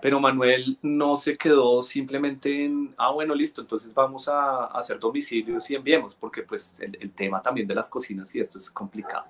[0.00, 5.70] pero Manuel no se quedó simplemente en, ah, bueno, listo, entonces vamos a, hacer domicilios
[5.70, 9.26] y enviemos, porque pues el, tema también de las cocinas y esto es complicado.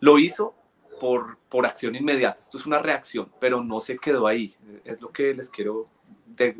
[0.00, 0.52] Lo hizo
[0.98, 5.12] por, por acción inmediata, esto es una reacción, pero no se quedó ahí, es lo
[5.12, 5.86] que les quiero,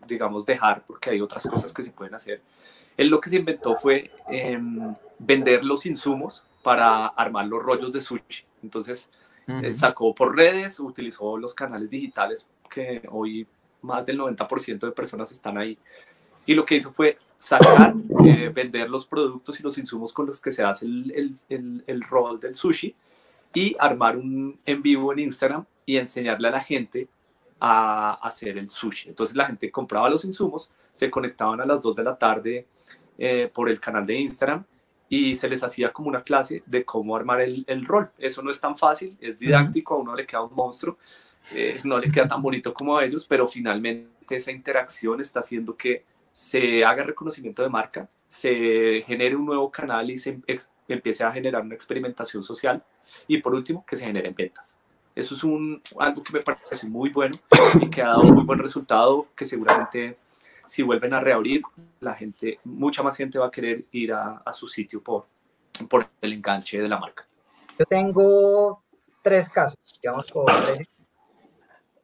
[0.06, 2.40] digamos, dejar, porque hay otras cosas que se pueden hacer.
[2.96, 8.00] Él lo que se inventó fue em, vender los insumos para armar los rollos de
[8.00, 8.44] sushi.
[8.62, 9.10] Entonces,
[9.46, 13.46] eh, sacó por redes, utilizó los canales digitales que hoy
[13.82, 15.76] más del 90% de personas están ahí.
[16.46, 20.40] Y lo que hizo fue sacar, eh, vender los productos y los insumos con los
[20.40, 22.94] que se hace el, el, el, el rol del sushi
[23.54, 27.08] y armar un en vivo en Instagram y enseñarle a la gente
[27.60, 29.08] a hacer el sushi.
[29.08, 32.66] Entonces la gente compraba los insumos, se conectaban a las 2 de la tarde
[33.18, 34.64] eh, por el canal de Instagram
[35.08, 38.10] y se les hacía como una clase de cómo armar el, el rol.
[38.18, 40.96] Eso no es tan fácil, es didáctico, a uno le queda un monstruo,
[41.54, 45.76] eh, no le queda tan bonito como a ellos, pero finalmente esa interacción está haciendo
[45.76, 50.40] que se haga reconocimiento de marca, se genere un nuevo canal y se
[50.88, 52.82] empiece a generar una experimentación social
[53.28, 54.78] y por último que se generen ventas.
[55.14, 57.36] Eso es un, algo que me parece muy bueno
[57.80, 60.16] y que ha dado muy buen resultado, que seguramente
[60.66, 61.62] si vuelven a reabrir,
[62.00, 65.26] la gente, mucha más gente va a querer ir a, su sitio por,
[65.88, 67.26] por el enganche de la marca.
[67.78, 68.82] Yo tengo
[69.22, 70.88] tres casos, digamos, por tres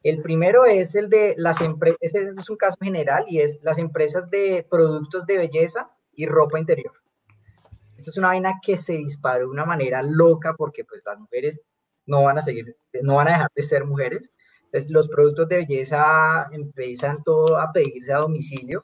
[0.03, 3.77] el primero es el de las empresas, este es un caso general y es las
[3.77, 6.93] empresas de productos de belleza y ropa interior.
[7.97, 11.61] Esto es una vaina que se disparó de una manera loca porque pues las mujeres
[12.05, 14.31] no van a seguir, no van a dejar de ser mujeres.
[14.71, 18.83] Entonces los productos de belleza empiezan todo a pedirse a domicilio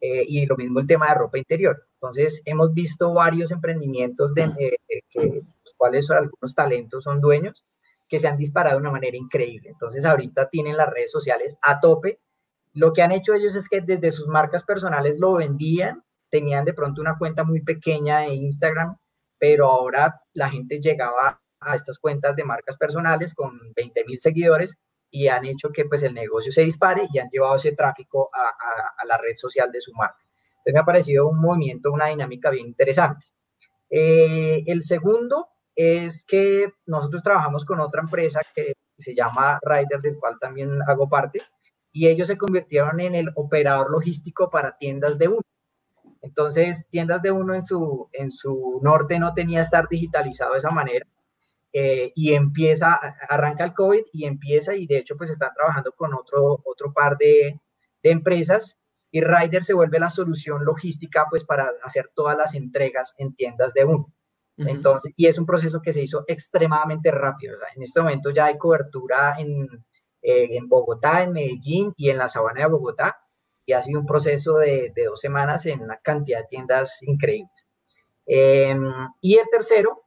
[0.00, 1.86] eh, y lo mismo el tema de ropa interior.
[1.92, 7.66] Entonces hemos visto varios emprendimientos de, eh, eh, que, los cuales algunos talentos son dueños
[8.08, 9.68] que se han disparado de una manera increíble.
[9.68, 12.18] Entonces ahorita tienen las redes sociales a tope.
[12.72, 16.72] Lo que han hecho ellos es que desde sus marcas personales lo vendían, tenían de
[16.72, 18.96] pronto una cuenta muy pequeña de Instagram,
[19.38, 24.78] pero ahora la gente llegaba a estas cuentas de marcas personales con 20 mil seguidores
[25.10, 29.04] y han hecho que pues el negocio se dispare y han llevado ese tráfico a,
[29.06, 30.18] la red social de su marca.
[30.58, 33.26] Entonces me ha parecido un movimiento, una dinámica bien interesante.
[33.88, 40.18] Eh, el segundo es que nosotros trabajamos con otra empresa que se llama Rider, del
[40.18, 41.40] cual también hago parte,
[41.92, 45.40] y ellos se convirtieron en el operador logístico para tiendas de uno.
[46.22, 50.70] Entonces, tiendas de uno en su, en su norte no tenía estar digitalizado de esa
[50.70, 51.06] manera.
[51.78, 52.94] Eh, y empieza,
[53.28, 57.18] arranca el COVID y empieza, y de hecho, pues están trabajando con otro, otro par
[57.18, 57.60] de,
[58.02, 58.78] de empresas
[59.10, 63.74] y Rider se vuelve la solución logística pues para hacer todas las entregas en tiendas
[63.74, 64.12] de uno.
[64.56, 67.58] Entonces, y es un proceso que se hizo extremadamente rápido.
[67.74, 69.66] En este momento ya hay cobertura en,
[70.22, 73.18] eh, en, Bogotá, en Medellín y en la sabana de Bogotá.
[73.66, 77.66] Y ha sido un proceso de, de dos semanas en una cantidad de tiendas increíbles.
[78.24, 80.05] Em, y el tercero,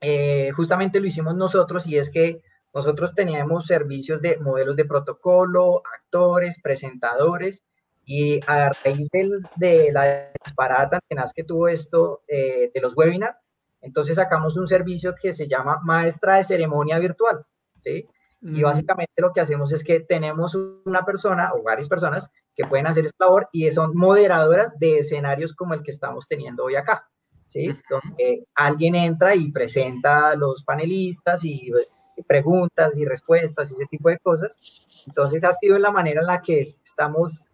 [0.00, 5.82] eh, justamente lo hicimos nosotros y es que nosotros teníamos servicios de modelos de protocolo,
[5.94, 7.64] actores, presentadores,
[8.04, 12.96] y a raíz del, de la disparada tan tenaz que tuvo esto eh, de los
[12.96, 13.36] webinars,
[13.80, 17.44] entonces sacamos un servicio que se llama maestra de ceremonia virtual,
[17.78, 18.08] ¿sí?
[18.42, 22.86] Y básicamente lo que hacemos es que tenemos una persona o varias personas que pueden
[22.86, 27.10] hacer esta labor y son moderadoras de escenarios como el que estamos teniendo hoy acá.
[27.50, 27.76] ¿Sí?
[27.90, 31.70] Donde alguien entra y presenta a los panelistas y
[32.26, 34.56] preguntas y respuestas y ese tipo de cosas.
[35.06, 37.48] Entonces ha sido la manera en la que estamos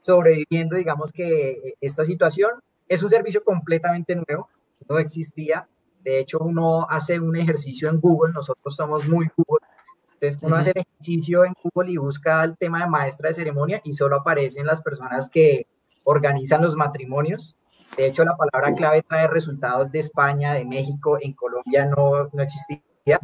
[0.00, 2.50] sobreviviendo, digamos que esta situación.
[2.88, 4.48] Es un servicio completamente nuevo,
[4.88, 5.68] no existía.
[6.02, 9.66] De hecho, uno hace un ejercicio en Google, nosotros somos muy Google.
[10.14, 13.80] Entonces, uno hace el ejercicio en Google y busca el tema de maestra de ceremonia
[13.84, 15.66] y solo aparecen las personas que
[16.04, 17.56] organizan los matrimonios.
[17.96, 22.42] De hecho, la palabra clave trae resultados de España, de México, en Colombia no, no
[22.42, 23.18] existía.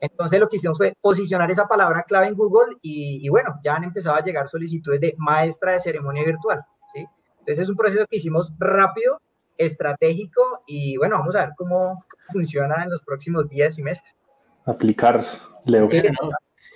[0.00, 3.84] Entonces lo que hicimos fue posicionar esa palabra clave en Google y, bueno, ya han
[3.84, 6.60] empezado a llegar solicitudes de maestra de ceremonia virtual.
[6.92, 7.06] ¿sí?
[7.38, 9.20] Entonces es un proceso que hicimos rápido,
[9.56, 14.14] estratégico y bueno, vamos a ver cómo funciona en los próximos días y meses.
[14.66, 15.24] Aplicar,
[15.64, 15.88] Leo.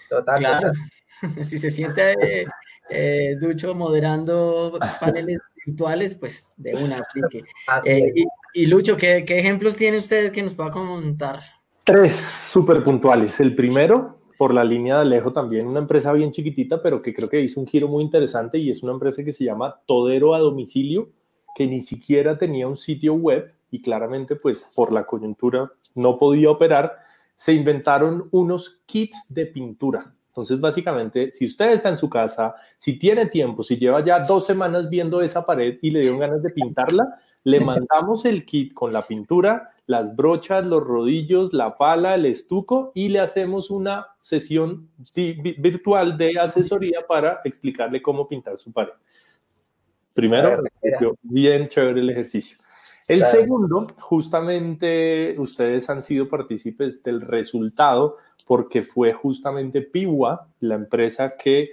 [0.08, 0.72] total, claro.
[1.42, 2.46] Si se siente
[2.88, 7.44] eh, Ducho moderando paneles virtuales, pues de una aplique.
[7.84, 8.12] Eh,
[8.54, 11.40] y, Lucho, ¿qué, ¿qué, ejemplos tiene usted que nos pueda contar?
[11.84, 13.40] Tres súper puntuales.
[13.40, 17.28] El primero, por la línea de Alejo también, una empresa bien chiquitita, pero que creo
[17.28, 20.38] que hizo un giro muy interesante y es una empresa que se llama Todero a
[20.38, 21.10] domicilio,
[21.54, 26.50] que ni siquiera tenía un sitio web y claramente pues por la coyuntura no podía
[26.50, 26.96] operar,
[27.36, 30.14] se inventaron unos kits de pintura.
[30.38, 34.46] Entonces, básicamente, si usted está en su casa, si tiene tiempo, si lleva ya dos
[34.46, 38.92] semanas viendo esa pared y le dio ganas de pintarla, le mandamos el kit con
[38.92, 44.88] la pintura, las brochas, los rodillos, la pala, el estuco y le hacemos una sesión
[45.58, 48.92] virtual de asesoría para explicarle cómo pintar su pared.
[50.14, 50.62] Primero,
[51.22, 52.58] bien chévere el ejercicio.
[53.08, 58.16] El segundo, justamente ustedes han sido partícipes del resultado
[58.46, 61.70] porque fue justamente Piwa, la empresa que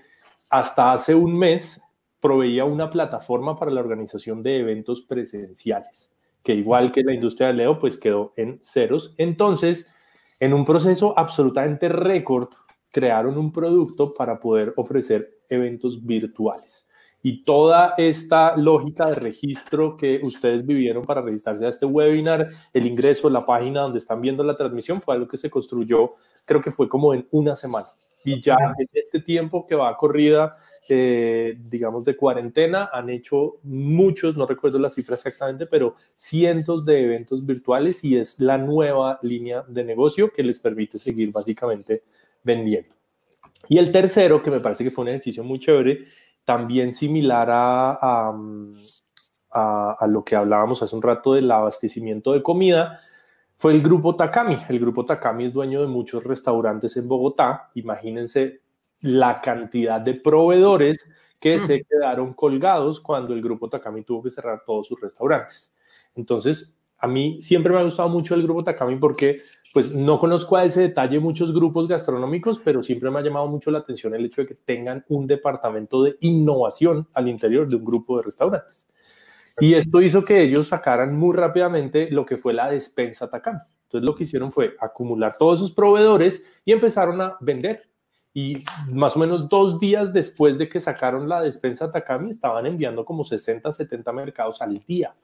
[0.50, 1.82] hasta hace un mes
[2.22, 7.54] proveía una plataforma para la organización de eventos presenciales, que igual que la industria de
[7.54, 9.14] Leo, pues quedó en ceros.
[9.18, 9.92] Entonces,
[10.40, 12.48] en un proceso absolutamente récord,
[12.92, 16.88] crearon un producto para poder ofrecer eventos virtuales.
[17.28, 22.86] Y toda esta lógica de registro que ustedes vivieron para registrarse a este webinar, el
[22.86, 26.12] ingreso, la página donde están viendo la transmisión, fue algo que se construyó,
[26.46, 27.88] creo que fue como en una semana.
[28.24, 30.56] Y ya en este tiempo que va corrida,
[30.88, 37.06] eh, digamos, de cuarentena, han hecho muchos, no recuerdo la cifra exactamente, pero cientos de
[37.06, 42.04] eventos virtuales y es la nueva línea de negocio que les permite seguir básicamente
[42.44, 42.94] vendiendo.
[43.68, 46.06] Y el tercero, que me parece que fue un ejercicio muy chévere,
[46.46, 48.32] también similar a,
[49.52, 53.02] a, a lo que hablábamos hace un rato del abastecimiento de comida,
[53.58, 54.58] fue el grupo Takami.
[54.70, 57.72] El grupo Takami es dueño de muchos restaurantes en Bogotá.
[57.76, 58.62] Imagínense
[59.02, 61.06] la cantidad de proveedores
[61.40, 61.60] que mm.
[61.60, 65.74] se quedaron colgados cuando el grupo Takami tuvo que cerrar todos sus restaurantes.
[66.16, 69.42] Entonces, a mí siempre me ha gustado mucho el grupo Takami porque
[69.76, 73.72] pues no conozco a ese detalle muchos grupos gastronómicos, pero siempre me ha llamado mucho
[73.72, 77.84] la atención el hecho de que tengan un departamento de innovación al interior de un
[77.84, 78.88] grupo de restaurantes.
[79.60, 83.60] Y esto hizo que ellos sacaran muy rápidamente lo que fue la despensa Takami.
[83.84, 87.90] Entonces lo que hicieron fue acumular todos sus proveedores y empezaron a vender.
[88.38, 93.06] Y más o menos dos días después de que sacaron la despensa Takami, estaban enviando
[93.06, 95.16] como 60, 70 mercados al día.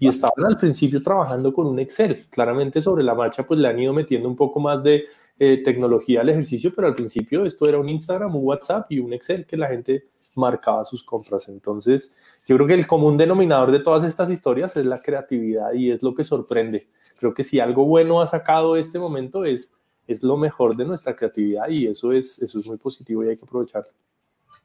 [0.00, 2.26] Y estaban al principio trabajando con un Excel.
[2.28, 5.04] Claramente sobre la marcha pues le han ido metiendo un poco más de
[5.38, 9.12] eh, tecnología al ejercicio, pero al principio esto era un Instagram, un WhatsApp y un
[9.12, 11.48] Excel que la gente marcaba sus compras.
[11.48, 12.12] Entonces,
[12.48, 16.02] yo creo que el común denominador de todas estas historias es la creatividad y es
[16.02, 16.88] lo que sorprende.
[17.16, 19.72] Creo que si algo bueno ha sacado este momento es,
[20.06, 23.36] es lo mejor de nuestra creatividad y eso es, eso es muy positivo y hay
[23.36, 23.92] que aprovecharlo.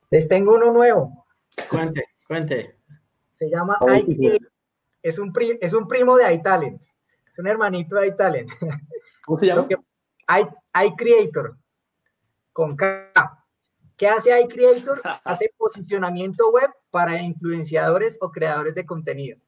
[0.10, 1.26] Les tengo uno nuevo.
[1.70, 2.78] Cuente, cuente.
[3.32, 3.78] Se llama
[5.02, 6.82] es un, es un primo de iTalent.
[6.82, 8.50] Es un hermanito de iTalent.
[9.26, 9.68] ¿Cómo se llama?
[10.86, 11.58] iCreator.
[12.54, 13.46] Con K.
[13.98, 15.02] ¿Qué hace iCreator?
[15.26, 19.40] Hace posicionamiento web para influenciadores o creadores de contenido.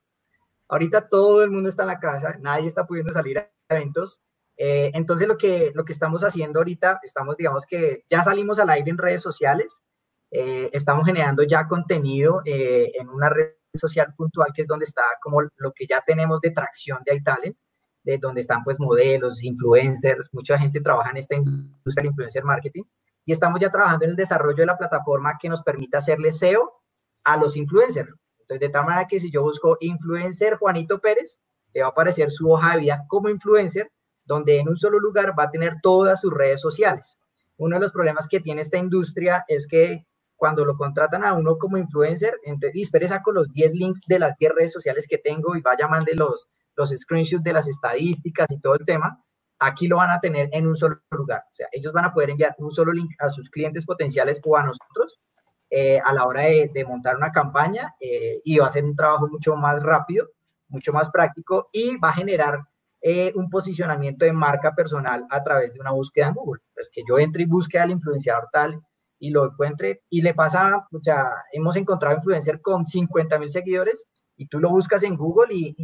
[0.68, 4.22] Ahorita todo el mundo está en la casa, nadie está pudiendo salir a eventos.
[4.58, 8.70] Eh, entonces lo que, lo que estamos haciendo ahorita, estamos, digamos que ya salimos al
[8.70, 9.84] aire en redes sociales,
[10.32, 15.04] eh, estamos generando ya contenido eh, en una red social puntual que es donde está
[15.22, 17.58] como lo que ya tenemos de tracción de iTalent,
[18.04, 22.84] de donde están pues modelos, influencers, mucha gente trabaja en esta industria del influencer marketing
[23.26, 26.82] y estamos ya trabajando en el desarrollo de la plataforma que nos permita hacerle SEO
[27.24, 28.10] a los influencers.
[28.40, 31.40] Entonces, de tal manera que si yo busco influencer Juanito Pérez,
[31.74, 33.90] le va a aparecer su hoja de vida como influencer,
[34.26, 37.18] donde en un solo lugar va a tener todas sus redes sociales.
[37.58, 40.06] Uno de los problemas que tiene esta industria es que
[40.36, 44.36] cuando lo contratan a uno como influencer, entonces, espere, saco los 10 links de las
[44.38, 48.60] 10 redes sociales que tengo y vaya, mande los los screenshots de las estadísticas y
[48.60, 49.24] todo el tema,
[49.60, 51.44] aquí lo van a tener en un solo lugar.
[51.50, 54.58] O sea, ellos van a poder enviar un solo link a sus clientes potenciales o
[54.58, 55.22] a nosotros
[55.70, 59.28] eh, a la hora de, montar una campaña eh, y va a ser un trabajo
[59.28, 60.28] mucho más rápido,
[60.68, 62.60] mucho más práctico y va a generar
[63.06, 66.62] eh, un posicionamiento de marca personal a través de una búsqueda en Google.
[66.78, 68.82] Es que yo entre y busque al influenciador tal
[69.20, 74.06] y lo encuentre y le pasa, o sea, hemos encontrado influencer con 50 mil seguidores
[74.38, 75.76] y tú lo buscas en Google y,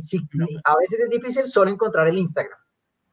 [0.63, 2.57] a veces es difícil solo encontrar el Instagram.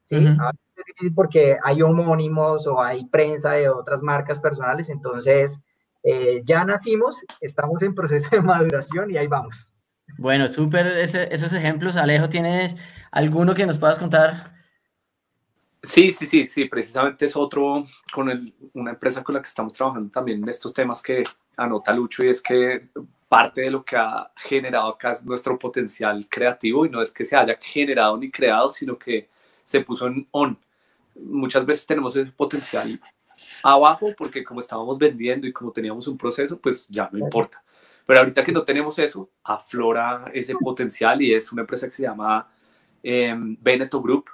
[0.05, 0.15] ¿sí?
[0.17, 5.59] A veces es difícil porque hay homónimos o hay prensa de otras marcas personales, entonces
[6.05, 9.73] eh, ya nacimos, estamos en proceso de maduración y ahí vamos.
[10.19, 11.97] Bueno, súper esos ejemplos.
[11.97, 12.77] Alejo, ¿tienes
[13.11, 14.57] alguno que nos puedas contar?
[15.83, 20.11] Sí, sí, sí, sí, precisamente es otro con una empresa con la que estamos trabajando
[20.11, 21.23] también en estos temas que
[21.57, 22.89] anota Lucho y es que
[23.29, 27.25] parte de lo que ha generado acá es nuestro potencial creativo y no es que
[27.25, 29.29] se haya generado ni creado, sino que
[29.63, 30.59] se puso en on.
[31.15, 33.01] Muchas veces tenemos el potencial
[33.63, 37.63] abajo porque como estábamos vendiendo y como teníamos un proceso, pues ya no importa.
[38.07, 42.05] Pero ahorita que no tenemos eso, aflora ese potencial y es una empresa que se
[42.05, 42.49] llama
[43.09, 44.31] eh, Veneto Group.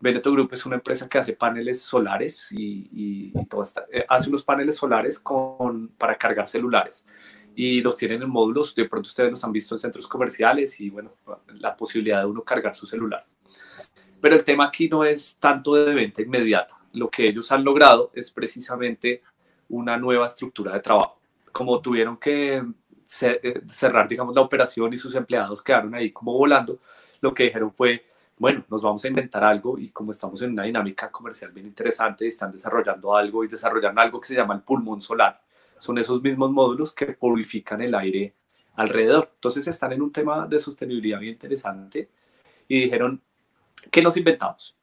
[0.00, 4.76] Veneto Group es una empresa que hace paneles solares y, todo eh, hace unos paneles
[4.76, 5.22] solares
[5.96, 7.04] para cargar celulares
[7.54, 8.74] y los tienen en módulos.
[8.74, 11.12] De pronto ustedes los han visto en centros comerciales y bueno,
[11.54, 13.26] la posibilidad de uno cargar su celular.
[14.20, 18.10] Pero el tema aquí no es tanto de venta inmediata lo que ellos han logrado
[18.14, 19.22] es precisamente
[19.68, 21.20] una nueva estructura de trabajo.
[21.52, 22.62] Como tuvieron que
[23.08, 26.78] cerrar, digamos, la operación y sus empleados quedaron ahí como volando,
[27.22, 28.04] lo que dijeron fue,
[28.36, 32.28] bueno, nos vamos a inventar algo y como estamos en una dinámica comercial bien interesante,
[32.28, 35.40] están desarrollando algo y desarrollan algo que se llama el pulmón solar.
[35.78, 38.34] Son esos mismos módulos que purifican el aire
[38.76, 39.30] alrededor.
[39.34, 42.10] Entonces están en un tema de sostenibilidad bien interesante
[42.68, 43.22] y dijeron,
[43.90, 44.76] ¿qué nos inventamos?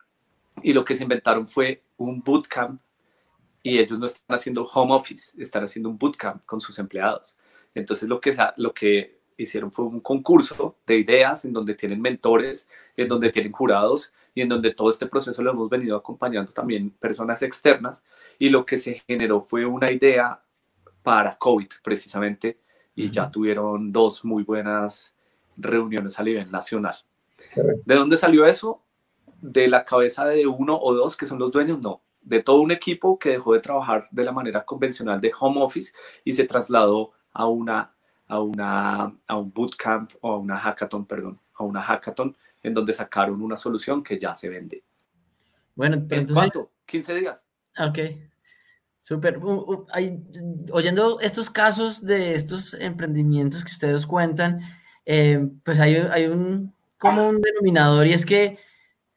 [0.64, 2.82] Y lo que se inventaron fue un bootcamp
[3.62, 7.38] y ellos no están haciendo home office, están haciendo un bootcamp con sus empleados.
[7.76, 12.68] Entonces lo que, lo que hicieron fue un concurso de ideas en donde tienen mentores,
[12.98, 16.90] en donde tienen jurados y en donde todo este proceso lo hemos venido acompañando también
[16.90, 18.04] personas externas
[18.40, 20.42] y lo que se generó fue una idea
[21.04, 22.58] para COVID precisamente
[22.96, 25.14] y ya tuvieron dos muy buenas
[25.58, 26.96] reuniones a nivel nacional.
[27.86, 28.82] ¿De dónde salió eso?
[29.42, 32.72] de la cabeza de uno o dos que son los dueños, no, de todo un
[32.72, 37.12] equipo que dejó de trabajar de la manera convencional de home office y se trasladó
[37.36, 37.92] a una
[38.28, 42.94] a una a un bootcamp o a una hackathon, perdón, a una hackathon en donde
[42.94, 44.84] sacaron una solución que ya se vende.
[45.76, 46.34] Bueno, ¿En entonces...
[46.34, 46.72] cuánto?
[46.86, 47.48] 15 días.
[47.78, 48.00] Ok.
[49.02, 49.40] Súper.
[50.72, 54.62] oyendo estos casos de estos emprendimientos que ustedes cuentan,
[55.06, 58.58] eh, pues hay, hay un como un denominador y es que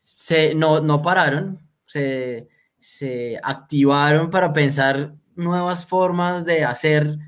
[0.02, 2.48] se, no, no pararon, se,
[2.78, 7.18] se activaron para pensar nuevas formas de hacer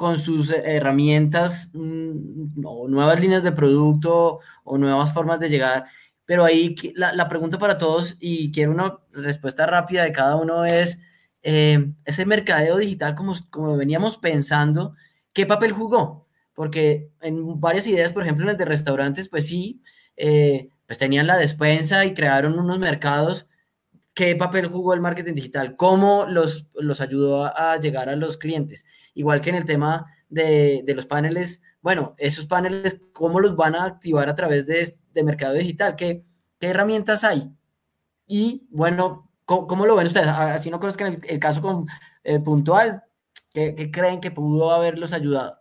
[0.00, 5.84] con sus herramientas mm, nuevas líneas de producto o nuevas formas de llegar.
[6.24, 11.00] Pero ahí la, pregunta para todos, y quiero una respuesta rápida de cada uno, es
[11.42, 14.94] eh, ese mercadeo digital, como, como veníamos pensando,
[15.34, 16.26] ¿qué papel jugó?
[16.54, 19.82] Porque en varias ideas, por ejemplo, en el de restaurantes, pues sí,
[20.16, 23.48] eh, pues tenían la despensa y crearon unos mercados.
[24.14, 25.76] ¿Qué papel jugó el marketing digital?
[25.76, 28.86] ¿Cómo los, los ayudó a, llegar a los clientes?
[29.14, 33.84] Igual que en el tema de, los paneles, bueno, esos paneles, ¿cómo los van a
[33.84, 35.96] activar a través de, mercado digital?
[35.96, 36.24] ¿Qué,
[36.58, 37.50] ¿Qué, herramientas hay?
[38.26, 40.28] Y bueno, ¿cómo, lo ven ustedes?
[40.28, 41.86] Así no conozcan el, caso con,
[42.22, 43.02] eh, puntual,
[43.52, 45.60] ¿qué, ¿qué creen que pudo haberlos ayudado?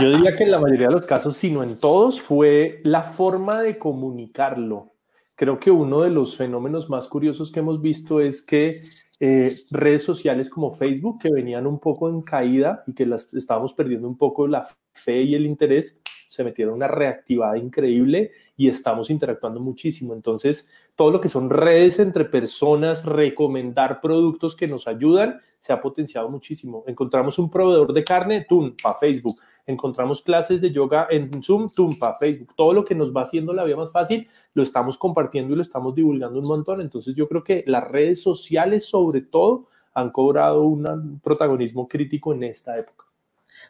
[0.00, 3.02] Yo diría que en la mayoría de los casos, si no en todos, fue la
[3.02, 4.92] forma de comunicarlo.
[5.34, 8.80] Creo que uno de los fenómenos más curiosos que hemos visto es que
[9.20, 13.74] eh, redes sociales como Facebook, que venían un poco en caída y que las estábamos
[13.74, 16.00] perdiendo un poco la fe y el interés,
[16.30, 20.14] se metieron una reactivada increíble y estamos interactuando muchísimo.
[20.14, 25.80] Entonces, todo lo que son redes entre personas, recomendar productos que nos ayudan, se ha
[25.82, 26.84] potenciado muchísimo.
[26.86, 29.40] Encontramos un proveedor de carne, tum, para Facebook.
[29.66, 32.54] Encontramos clases de yoga en Zoom, tum, para Facebook.
[32.56, 35.62] Todo lo que nos va haciendo la vida más fácil, lo estamos compartiendo y lo
[35.62, 36.80] estamos divulgando un montón.
[36.80, 42.44] Entonces, yo creo que las redes sociales, sobre todo, han cobrado un protagonismo crítico en
[42.44, 43.09] esta época.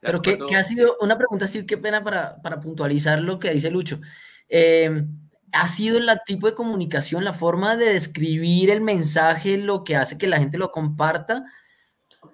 [0.00, 3.70] Pero que, ha sido una pregunta así, qué pena para, para puntualizar lo que dice
[3.70, 4.00] Lucho.
[4.48, 5.04] Eh,
[5.52, 10.16] ¿Ha sido el tipo de comunicación, la forma de describir el mensaje, lo que hace
[10.16, 11.44] que la gente lo comparta,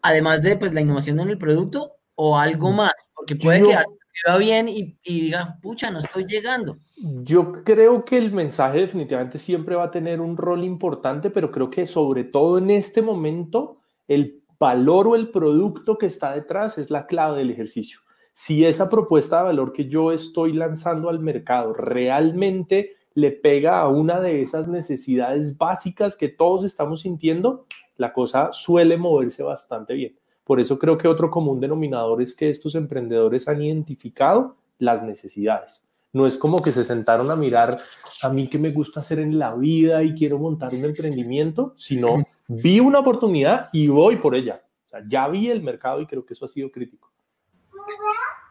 [0.02, 2.76] además de pues, la innovación en el producto o algo mm.
[2.76, 2.94] más?
[3.14, 6.78] Porque puede que escriba bien y, y diga, pucha, no estoy llegando.
[6.96, 11.70] Yo creo que el mensaje definitivamente siempre va a tener un rol importante, pero creo
[11.70, 16.90] que sobre todo en este momento el valor o el producto que está detrás es
[16.90, 18.00] la clave del ejercicio.
[18.32, 23.88] Si esa propuesta de valor que yo estoy lanzando al mercado realmente le pega a
[23.88, 27.64] una de esas necesidades básicas que todos estamos sintiendo,
[27.96, 30.18] la cosa suele moverse bastante bien.
[30.44, 35.82] Por eso creo que otro común denominador es que estos emprendedores han identificado las necesidades.
[36.12, 37.78] No es como que se sentaron a mirar
[38.22, 42.22] a mí qué me gusta hacer en la vida y quiero montar un emprendimiento, sino
[42.48, 44.62] vi una oportunidad y voy por ella.
[45.06, 47.10] Ya vi el mercado y creo que eso ha sido crítico.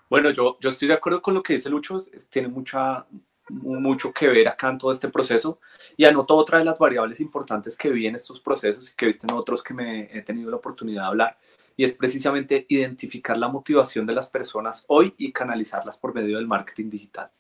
[0.10, 1.98] Bueno, yo, yo estoy de acuerdo con lo que dice Lucho,
[2.30, 3.06] tiene mucha,
[3.50, 5.60] mucho que ver acá en todo este proceso
[5.98, 9.26] y anoto otra de las variables importantes que vi en estos procesos y que viste
[9.28, 11.38] en otros que me he tenido la oportunidad de hablar
[11.76, 16.48] y es precisamente identificar la motivación de las personas hoy y canalizarlas por medio del
[16.48, 17.32] marketing digital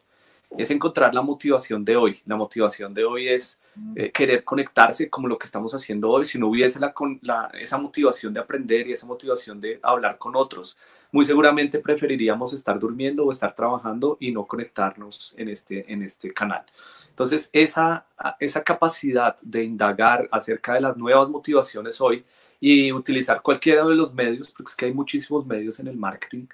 [0.57, 2.21] es encontrar la motivación de hoy.
[2.25, 3.59] La motivación de hoy es
[3.95, 6.25] eh, querer conectarse como lo que estamos haciendo hoy.
[6.25, 10.77] Si no hubiese la, esa motivación de aprender y esa motivación de hablar con otros,
[11.11, 16.33] muy seguramente preferiríamos estar durmiendo o estar trabajando y no conectarnos en este, en este
[16.33, 16.63] canal.
[17.09, 18.05] Entonces, esa,
[18.39, 22.25] esa capacidad de indagar acerca de las nuevas motivaciones hoy
[22.59, 26.47] y utilizar cualquiera de los medios, porque es que hay muchísimos medios en el marketing,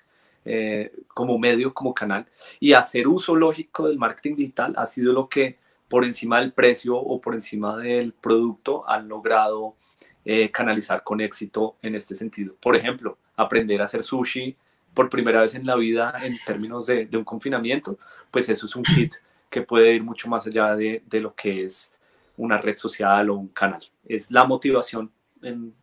[0.45, 2.25] eh, como medio, como canal,
[2.59, 6.95] y hacer uso lógico del marketing digital ha sido lo que por encima del precio
[6.95, 9.75] o por encima del producto han logrado
[10.23, 12.55] eh, canalizar con éxito en este sentido.
[12.61, 14.55] Por ejemplo, aprender a hacer sushi
[14.93, 17.97] por primera vez en la vida en términos de, un confinamiento,
[18.29, 19.13] pues eso es un kit
[19.49, 21.93] que puede ir mucho más allá de, de, lo que es
[22.37, 23.83] una red social o un canal.
[24.05, 25.11] Es la motivación
[25.41, 25.73] en,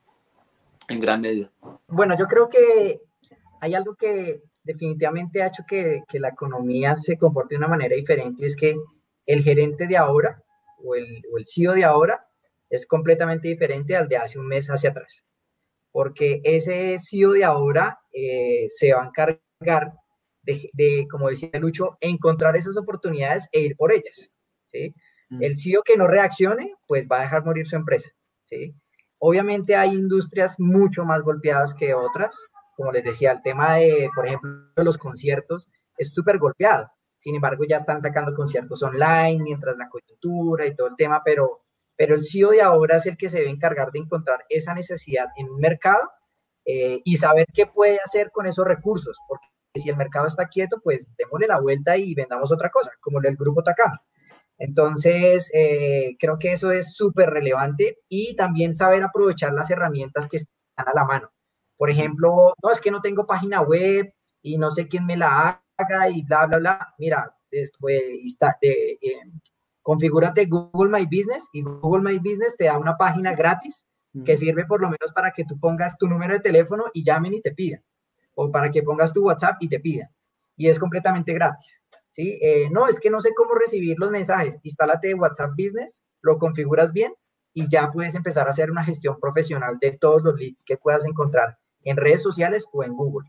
[0.88, 1.50] en gran medida.
[1.86, 3.02] Bueno, yo creo que
[3.60, 8.42] hay algo que definitivamente ha hecho que, la economía se comporte de una manera diferente
[8.42, 8.76] y es que
[9.24, 10.42] el gerente de ahora
[10.84, 12.28] o el, o el CEO de ahora
[12.68, 15.24] es completamente diferente al de hace un mes hacia atrás.
[15.90, 19.94] Porque ese CEO de ahora eh, se va a encargar
[20.42, 24.30] de, como decía Lucho, encontrar esas oportunidades e ir por ellas.
[24.70, 24.94] ¿sí?
[25.30, 25.42] Mm.
[25.42, 28.10] El CEO que no reaccione, pues va a dejar morir su empresa.
[28.42, 28.74] ¿sí?
[29.18, 32.36] Obviamente hay industrias mucho más golpeadas que otras,
[32.78, 36.88] como les decía, el tema de, por ejemplo, los conciertos es súper golpeado.
[37.16, 41.64] Sin embargo, ya están sacando conciertos online mientras la coyuntura y todo el tema, pero,
[41.96, 45.26] pero el CEO de ahora es el que se debe encargar de encontrar esa necesidad
[45.36, 46.08] en un mercado
[46.64, 50.80] eh, y saber qué puede hacer con esos recursos, porque si el mercado está quieto,
[50.80, 53.98] pues démosle la vuelta y vendamos otra cosa, como el grupo Takami.
[54.56, 60.36] Entonces, eh, creo que eso es súper relevante y también saber aprovechar las herramientas que
[60.36, 61.32] están a la mano.
[61.78, 64.12] Por ejemplo, no, es que no tengo página web
[64.42, 66.94] y no sé quién me la haga y bla, bla, bla.
[66.98, 69.22] Mira, después está, de, eh,
[69.80, 73.86] configúrate Google My Business y Google My Business te da una página gratis
[74.24, 77.34] que sirve por lo menos para que tú pongas tu número de teléfono y llamen
[77.34, 77.84] y te pidan.
[78.34, 80.08] O para que pongas tu WhatsApp y te pidan.
[80.56, 81.82] Y es completamente gratis.
[82.10, 82.36] ¿sí?
[82.42, 84.58] Eh, no, es que no sé cómo recibir los mensajes.
[84.64, 87.14] Instálate WhatsApp Business, lo configuras bien
[87.54, 91.04] y ya puedes empezar a hacer una gestión profesional de todos los leads que puedas
[91.06, 93.28] encontrar en redes sociales o en Google.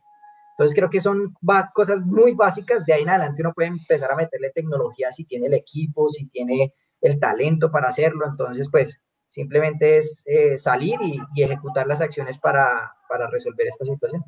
[0.52, 1.34] Entonces creo que son
[1.74, 2.86] cosas muy básicas.
[2.86, 6.26] De ahí en adelante uno puede empezar a meterle tecnología si tiene el equipo, si
[6.26, 8.26] tiene el talento para hacerlo.
[8.28, 14.26] Entonces, pues simplemente es eh, salir y, ejecutar las acciones para, para, resolver esta situación.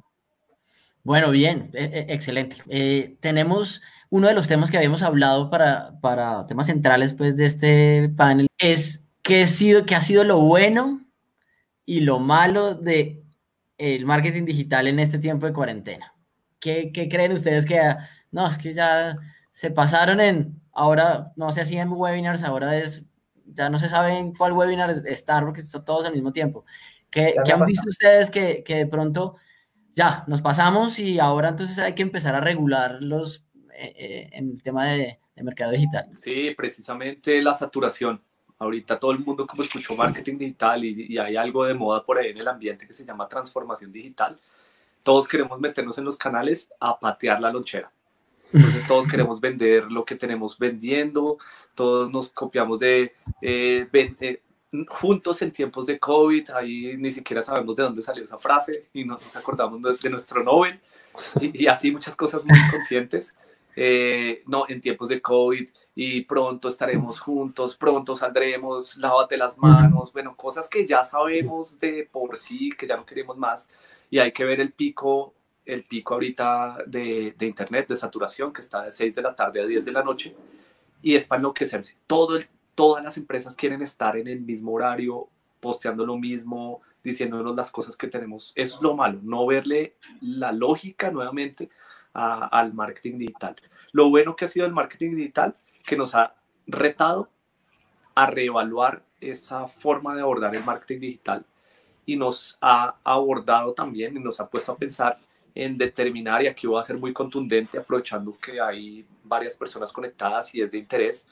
[1.04, 2.56] Bueno, bien, e, e, excelente.
[2.70, 7.46] Eh, tenemos uno de los temas que habíamos hablado para, para temas centrales pues, de
[7.46, 11.06] este panel, es qué ha sido, qué ha sido lo bueno
[11.86, 13.21] y lo malo de
[13.82, 16.14] el marketing digital en este tiempo de cuarentena?
[16.60, 17.82] ¿Qué, creen ustedes que,
[18.32, 19.18] no, es que ya
[19.52, 23.04] se pasaron en, ahora no se hacían webinars, ahora es,
[23.46, 26.64] ya no se sabe en cuál webinar estar porque están todos al mismo tiempo.
[27.10, 29.38] ¿Qué, han visto ustedes que, de pronto
[29.90, 34.52] ya nos pasamos y ahora entonces hay que empezar a regular los eh, eh, en
[34.52, 36.10] el tema de, de mercado digital?
[36.22, 38.24] Sí, precisamente la saturación
[38.62, 42.30] Ahorita todo el mundo como escuchó marketing digital y, hay algo de moda por ahí
[42.30, 44.40] en el ambiente que se llama transformación digital.
[45.02, 47.92] Todos queremos meternos en los canales a patear la lonchera.
[48.54, 51.40] Entonces todos queremos vender lo que tenemos vendiendo,
[51.74, 54.42] todos nos copiamos de eh, eh,
[54.88, 59.06] juntos en tiempos de COVID, ahí ni siquiera sabemos de dónde salió esa frase y
[59.06, 60.80] no nos acordamos de, nuestro Nobel
[61.40, 63.34] y, y, así muchas cosas muy conscientes.
[63.76, 70.12] Eh, no, en tiempos de COVID y pronto estaremos juntos, pronto saldremos, lávate las manos,
[70.12, 73.70] bueno, cosas que ya sabemos de por sí, que ya no queremos más
[74.10, 75.34] y hay que ver el pico
[75.66, 79.62] el pico ahorita de, de, internet, de saturación, que está de 6 de la tarde
[79.62, 80.36] a 10 de la noche,
[81.02, 81.98] y es para enloquecerse.
[82.08, 82.46] Todo el,
[82.76, 87.96] todas las empresas quieren estar en el mismo horario, posteando lo mismo, diciéndonos las cosas
[87.96, 88.54] que tenemos.
[88.56, 91.70] Eso es lo malo, no verle la lógica nuevamente
[92.14, 93.56] al marketing digital.
[93.92, 95.56] Lo bueno que ha sido el marketing digital,
[95.86, 96.36] que nos ha
[96.68, 97.30] retado
[98.16, 101.46] a reevaluar esa forma de abordar el marketing digital
[102.06, 105.20] y nos ha abordado también y nos ha puesto a pensar
[105.54, 110.56] en determinar, y aquí voy a ser muy contundente, aprovechando que hay varias personas conectadas
[110.56, 111.28] y es de interés,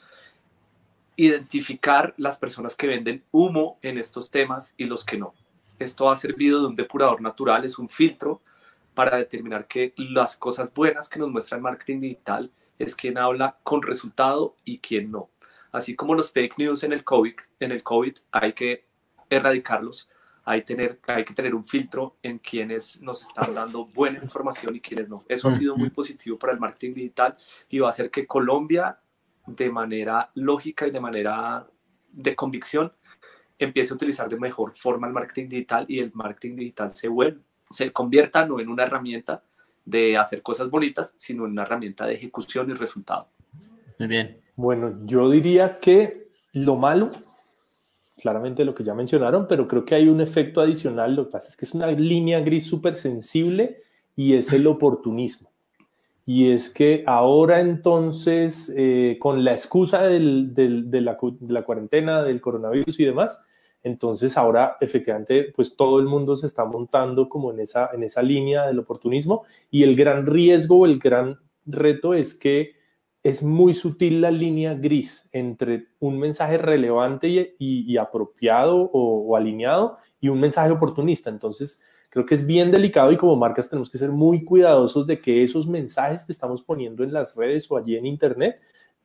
[1.16, 5.34] identificar las personas que venden humo en estos temas y los que no.
[5.78, 8.42] Esto ha servido de un depurador natural, es un filtro
[8.94, 13.58] para determinar que las cosas buenas que nos muestra el marketing digital es quien habla
[13.62, 15.30] con resultado y quien no.
[15.72, 18.86] Así como los fake news en el COVID, en el COVID hay que
[19.28, 20.08] erradicarlos,
[20.44, 24.80] hay, tener, hay que tener un filtro en quienes nos están dando buena información y
[24.80, 25.24] quienes no.
[25.28, 27.36] Eso ha sido muy positivo para el marketing digital
[27.68, 28.98] y va a hacer que Colombia,
[29.46, 31.66] de manera lógica y de manera
[32.10, 32.92] de convicción,
[33.58, 37.40] empiece a utilizar de mejor forma el marketing digital y el marketing digital se, vuelve,
[37.70, 39.42] se convierta no en una herramienta
[39.84, 43.28] de hacer cosas bonitas, sino en una herramienta de ejecución y resultado.
[43.98, 44.40] Muy bien.
[44.56, 47.10] Bueno, yo diría que lo malo,
[48.20, 51.14] claramente lo que ya mencionaron, pero creo que hay un efecto adicional.
[51.14, 53.82] Lo que pasa es que es una línea gris súper sensible
[54.16, 55.50] y es el oportunismo.
[56.26, 62.22] Y es que ahora entonces, eh, con la excusa del, de, la, de la cuarentena,
[62.22, 63.40] del coronavirus y demás,
[63.82, 68.22] entonces ahora efectivamente pues todo el mundo se está montando como en esa, en esa
[68.22, 72.80] línea del oportunismo y el gran riesgo el gran reto es que
[73.22, 80.28] es muy sutil la línea gris entre un mensaje relevante y, apropiado o, alineado y
[80.28, 81.28] un mensaje oportunista.
[81.28, 85.20] Entonces, creo que es bien delicado y como marcas tenemos que ser muy cuidadosos de
[85.20, 88.60] que esos mensajes que estamos poniendo en las redes o allí en Internet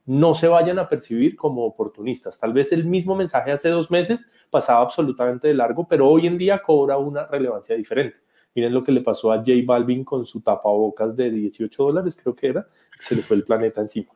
[0.06, 2.38] no se vayan a percibir como oportunistas.
[2.38, 6.38] Tal vez el mismo mensaje hace dos meses pasaba absolutamente de largo, pero hoy en
[6.38, 8.20] día cobra una relevancia diferente.
[8.54, 12.36] Miren lo que le pasó a J Balvin con su tapabocas de 18 dólares, creo
[12.36, 12.68] que era,
[13.00, 14.12] se le fue el planeta encima.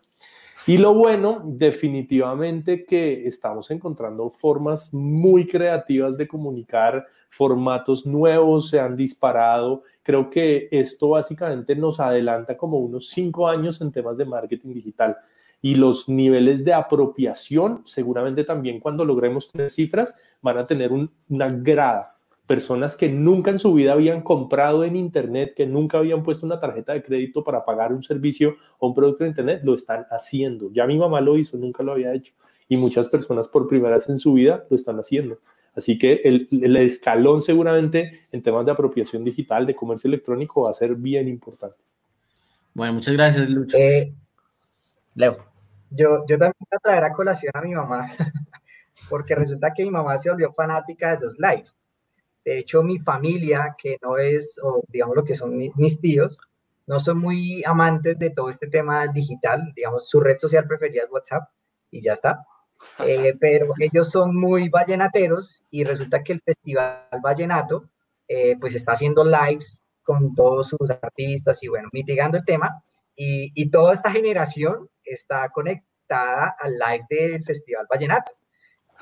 [0.68, 8.80] Y lo bueno, definitivamente que estamos encontrando formas muy creativas de comunicar, formatos nuevos se
[8.80, 9.84] han disparado.
[10.04, 15.18] Creo que esto básicamente nos adelanta como unos cinco años en temas de marketing digital
[15.62, 21.50] y los niveles de apropiación, seguramente también cuando logremos tener cifras, van a tener una
[21.50, 22.16] grada.
[22.48, 26.60] Personas que nunca en su vida habían comprado en Internet, que nunca habían puesto una
[26.60, 30.72] tarjeta de crédito para pagar un servicio o un producto de Internet, lo están haciendo.
[30.72, 32.34] Ya mi mamá lo hizo, nunca lo había hecho.
[32.68, 35.40] Y muchas personas por primera vez en su vida lo están haciendo.
[35.76, 40.72] Así que el, el escalón seguramente en temas de apropiación digital, de comercio electrónico, va
[40.72, 41.78] a ser bien importante.
[42.74, 43.78] Bueno, muchas gracias, Lucho.
[43.78, 44.14] Eh,
[45.16, 45.46] Leo.
[45.90, 48.12] Yo, yo también voy a traer a colación a mi mamá,
[49.10, 51.66] porque resulta que mi mamá se volvió fanática de los live.
[52.46, 56.40] De hecho, mi familia, que no es, o digamos lo que son mis tíos,
[56.90, 59.72] no son muy amantes de todo este tema digital.
[59.76, 61.48] Digamos, su red social preferida es WhatsApp
[61.92, 62.44] y ya está.
[63.06, 67.90] Eh, pero ellos son muy vallenateros y resulta que el Festival Vallenato
[68.28, 72.82] eh, pues está haciendo lives con todos sus artistas y bueno, mitigando el tema.
[73.16, 78.32] Y, y toda esta generación está conectada al live del Festival Vallenato.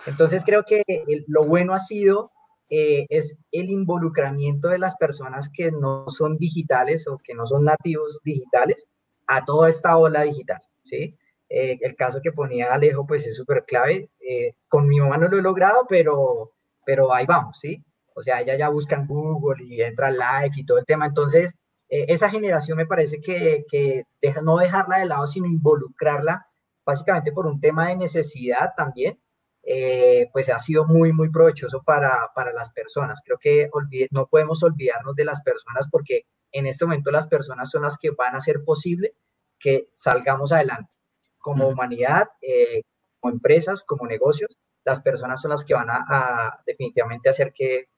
[0.05, 0.83] Entonces creo que
[1.27, 2.31] lo bueno ha sido
[2.69, 7.63] eh, es el involucramiento de las personas que no son digitales o que no son
[7.63, 8.87] nativos digitales
[9.25, 11.17] a toda esta ola digital, ¿sí?
[11.49, 14.09] Eh, el caso que ponía Alejo, pues es súper clave.
[14.19, 16.53] Eh, con mi mamá no lo he logrado, pero,
[16.85, 17.81] pero ahí vamos, ¿sí?
[18.15, 21.05] O sea, ella ya busca en Google y entra live y todo el tema.
[21.05, 21.53] Entonces,
[21.89, 26.47] eh, esa generación me parece que, que deja, no dejarla de lado, sino involucrarla
[26.87, 29.19] básicamente por un tema de necesidad también,
[29.63, 33.19] eh, pues ha sido muy, muy provechoso para, para las personas.
[33.25, 33.69] Creo que
[34.11, 36.21] no podemos olvidarnos de las personas porque
[36.53, 39.15] en este momento las personas son las que van a hacer posible
[39.59, 40.93] que salgamos adelante.
[41.39, 42.83] Como humanidad, eh,
[43.19, 47.89] como empresas, como negocios, las personas son las que van a, a definitivamente hacer que,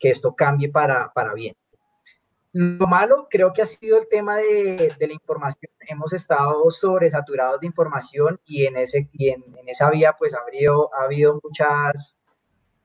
[0.00, 1.54] que esto cambie para, para bien.
[2.52, 5.72] Lo malo creo que ha sido el tema de, la información.
[5.88, 10.94] Hemos estado sobresaturados de información y en, ese, y en, esa vía pues ha habido,
[10.94, 12.18] ha habido muchas,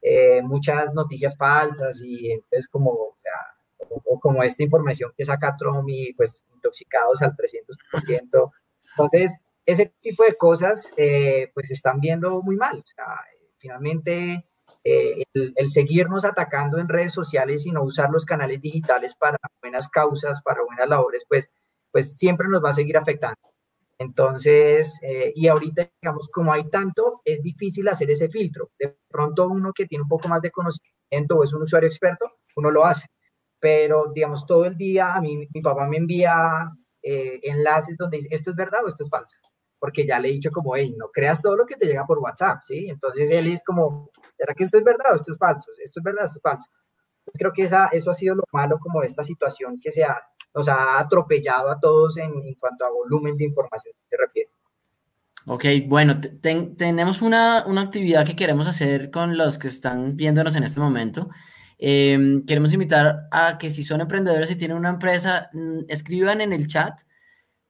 [0.02, 3.18] eh, muchas noticias falsas y entonces como,
[4.06, 8.52] o, como esta información que saca Trump y pues intoxicados al 300%.
[8.92, 12.84] Entonces, ese tipo de cosas eh, pues se están viendo muy mal.
[13.58, 14.46] finalmente
[14.90, 19.90] eh, el, seguirnos atacando en redes sociales y no usar los canales digitales para buenas
[19.90, 21.50] causas, para buenas labores, pues,
[21.92, 23.38] pues siempre nos va a seguir afectando.
[23.98, 28.72] Entonces, eh, y ahorita, digamos, como hay tanto, es difícil hacer ese filtro.
[28.80, 32.38] De pronto uno que tiene un poco más de conocimiento o es un usuario experto,
[32.56, 33.08] uno lo hace.
[33.60, 36.72] Pero, digamos, todo el día a mí, mi papá me envía
[37.02, 39.38] eh, enlaces donde dice, esto es verdad o esto es falso.
[39.80, 42.20] Porque ya le he dicho como, hey, no creas todo lo que te llega por
[42.20, 42.90] WhatsApp, ¿sí?
[42.90, 45.72] Entonces él es como, ¿será que esto es verdad o esto es falso?
[45.84, 46.68] Esto es verdad esto es falso.
[47.34, 50.18] creo que esa, eso ha sido lo malo como de esta situación que se ha,
[50.56, 54.50] nos ha atropellado a todos en, en cuanto a volumen de información se refiere.
[55.50, 60.64] Ok, bueno, tenemos una, una, actividad que queremos hacer con los que están viéndonos en
[60.64, 61.30] este momento.
[61.78, 66.52] Em, queremos invitar a que si son emprendedores y tienen una empresa, mm, escriban en
[66.52, 67.00] el chat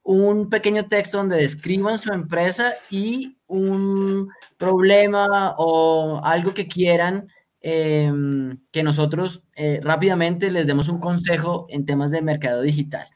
[0.02, 7.28] un pequeño texto donde describan su empresa y un problema o algo que quieran
[7.60, 13.08] Em, que nosotros eh, rápidamente les demos un consejo en temas de mercado digital.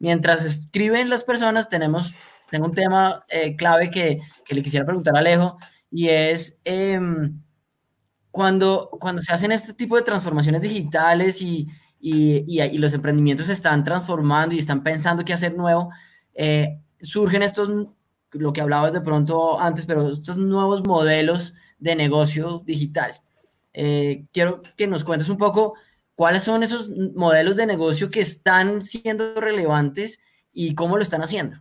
[0.00, 2.12] Mientras escriben las personas, tenemos,
[2.50, 5.56] tengo un tema eh, clave que, que, le quisiera preguntar a Alejo
[5.90, 7.40] y es em,
[8.32, 11.68] cuando, cuando se hacen este tipo de transformaciones digitales y,
[12.00, 15.90] y, y, los emprendimientos se están transformando y están pensando qué hacer nuevo,
[16.36, 17.88] eh, surgen estos,
[18.32, 23.20] lo que hablabas de pronto antes, pero estos nuevos modelos de negocio digital.
[23.72, 25.74] Eh, quiero que nos cuentes un poco
[26.14, 30.18] cuáles son esos modelos de negocio que están siendo relevantes
[30.52, 31.58] y cómo lo están haciendo.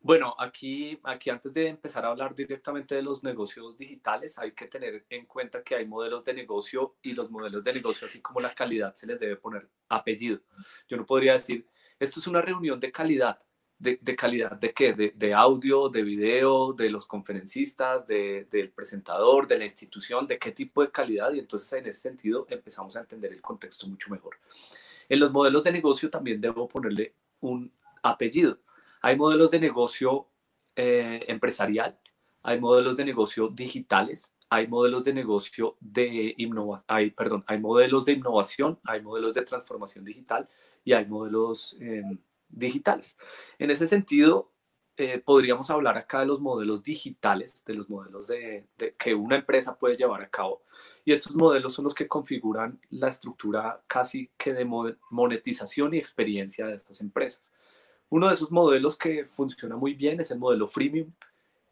[0.00, 4.66] Bueno, aquí, aquí antes de empezar a hablar directamente de los negocios digitales, hay que
[4.66, 8.40] tener en cuenta que hay modelos de negocio y los modelos de negocio, así como
[8.40, 10.40] la calidad, se les debe poner apellido.
[10.88, 11.66] Yo no podría decir,
[11.98, 13.38] esto es una reunión de calidad
[13.84, 14.92] de, calidad de qué?
[14.94, 20.82] De, audio, de video, de los conferencistas, del presentador, de la institución, de qué tipo
[20.82, 21.32] de calidad.
[21.32, 24.36] Y entonces en ese sentido empezamos a entender el contexto mucho mejor.
[25.08, 27.70] En los modelos de negocio también debo ponerle un
[28.02, 28.58] apellido.
[29.02, 30.26] Hay modelos de negocio
[30.76, 31.98] eh, empresarial,
[32.42, 38.04] hay modelos de negocio digitales, hay modelos de negocio de innova hay, perdón, hay modelos
[38.04, 40.48] de innovación, hay modelos de transformación digital
[40.84, 42.18] y hay modelos em,
[42.54, 43.16] digitales.
[43.58, 44.50] En ese sentido,
[44.96, 49.76] eh, podríamos hablar acá de los modelos digitales, de los modelos de, que una empresa
[49.76, 50.62] puede llevar a cabo.
[51.04, 54.64] Y estos modelos son los que configuran la estructura casi que de
[55.10, 57.52] monetización y experiencia de estas empresas.
[58.08, 61.12] Uno de esos modelos que funciona muy bien es el modelo freemium,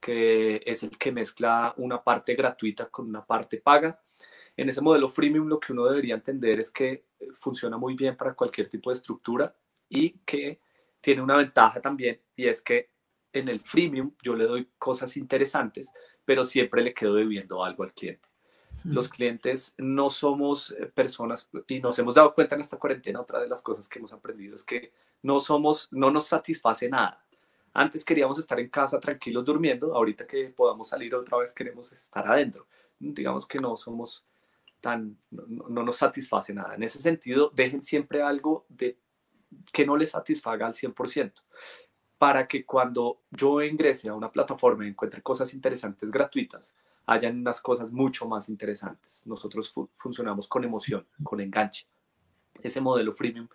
[0.00, 4.02] que es el que mezcla una parte gratuita con una parte paga.
[4.56, 8.34] En ese modelo freemium lo que uno debería entender es que funciona muy bien para
[8.34, 9.54] cualquier tipo de estructura
[9.88, 10.58] y que
[11.02, 12.88] tiene una ventaja también y es que
[13.32, 15.92] en el freemium yo le doy cosas interesantes,
[16.24, 18.28] pero siempre le quedo debiendo algo al cliente.
[18.84, 23.40] Los clientes no somos eh, personas, y nos hemos dado cuenta en esta cuarentena, otra
[23.40, 24.92] de las cosas que hemos aprendido es que
[25.22, 27.24] no somos, no nos satisface nada.
[27.72, 32.26] Antes queríamos estar en casa tranquilos durmiendo, ahorita que podamos salir otra vez queremos estar
[32.26, 32.66] adentro.
[32.98, 34.24] Digamos que no somos
[34.80, 36.74] tan, no, no nos satisface nada.
[36.74, 38.98] En ese sentido, dejen siempre algo de
[39.72, 41.32] que no le satisfaga al 100%,
[42.18, 46.74] para que cuando yo ingrese a una plataforma y encuentre cosas interesantes gratuitas,
[47.06, 49.26] hayan unas cosas mucho más interesantes.
[49.26, 51.86] Nosotros funcionamos con emoción, con enganche.
[52.62, 53.48] Ese modelo freemium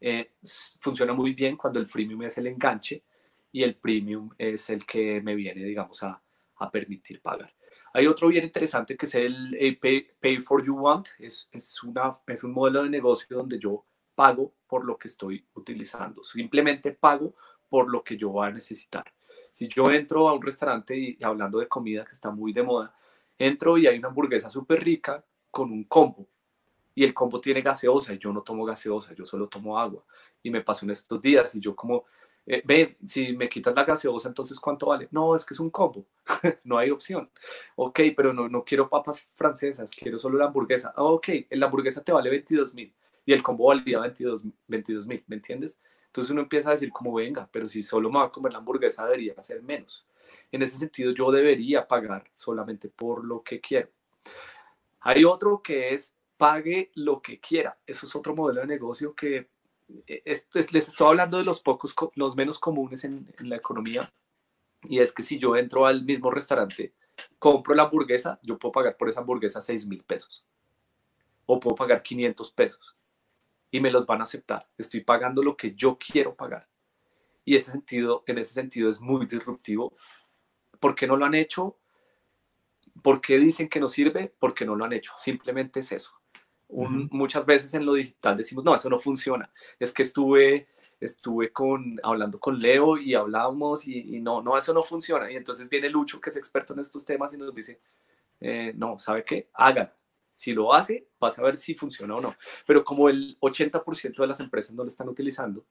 [0.00, 0.32] eh,
[0.80, 3.02] funciona muy bien cuando el freemium es el enganche
[3.52, 6.20] y el premium es el que me viene, digamos, a,
[6.56, 7.54] a permitir pagar.
[7.92, 11.08] Hay otro bien interesante que es el pay, pay for You Want.
[11.18, 13.84] Es, es, una, es un modelo de negocio donde yo
[14.18, 17.36] pago por lo que estoy utilizando, simplemente pago
[17.68, 19.04] por lo que yo voy a necesitar.
[19.52, 22.92] Si yo entro a un restaurante y, hablando de comida que está muy de moda,
[23.38, 26.26] entro y hay una hamburguesa súper rica con un combo
[26.96, 30.04] y el combo tiene gaseosa y yo no tomo gaseosa, yo solo tomo agua.
[30.42, 32.06] Y me pasó en estos días y yo como,
[32.44, 35.06] eh, ve, si me quitas la gaseosa, entonces ¿cuánto vale?
[35.12, 36.06] No, es que es un combo,
[36.64, 37.30] no hay opción.
[37.76, 40.92] Ok, pero no, no quiero papas francesas, quiero solo la hamburguesa.
[40.96, 42.92] ok, la hamburguesa te vale 22 mil
[43.28, 45.78] y el combo valía 22 mil, ¿me entiendes?
[46.06, 48.60] Entonces uno empieza a decir como venga, pero si solo me va a comer la
[48.60, 50.06] hamburguesa debería ser menos.
[50.50, 53.90] En ese sentido yo debería pagar solamente por lo que quiero.
[55.00, 57.76] Hay otro que es pague lo que quiera.
[57.86, 59.50] Eso es otro modelo de negocio que
[60.06, 60.22] eh,
[60.72, 64.10] les estoy hablando de los pocos, los menos comunes en, en la economía.
[64.84, 66.94] Y es que si yo entro al mismo restaurante,
[67.38, 70.46] compro la hamburguesa, yo puedo pagar por esa hamburguesa 6 mil pesos.
[71.44, 72.96] O puedo pagar 500 pesos
[73.70, 74.68] y me los van a aceptar.
[74.76, 76.68] Estoy pagando lo que yo quiero pagar.
[77.44, 79.94] Y ese sentido, en ese sentido es muy disruptivo.
[80.78, 81.78] ¿Por qué no lo han hecho?
[83.02, 84.34] ¿Por qué dicen que no sirve?
[84.38, 85.12] Porque no lo han hecho.
[85.18, 86.18] Simplemente es eso.
[86.70, 89.50] Muchas veces en lo digital decimos, no, eso no funciona.
[89.78, 90.68] Es que estuve,
[91.00, 95.30] estuve con, hablando con Leo y hablábamos y, no, no, eso no funciona.
[95.32, 97.80] Y entonces viene Lucho, que es experto en estos temas, y nos dice,
[98.40, 99.48] eh, no, ¿sabe qué?
[99.54, 99.90] Hagan.
[100.38, 102.36] Si lo hace, vas a ver si funciona o no.
[102.64, 105.66] Pero como el 80% de las empresas no lo están utilizando,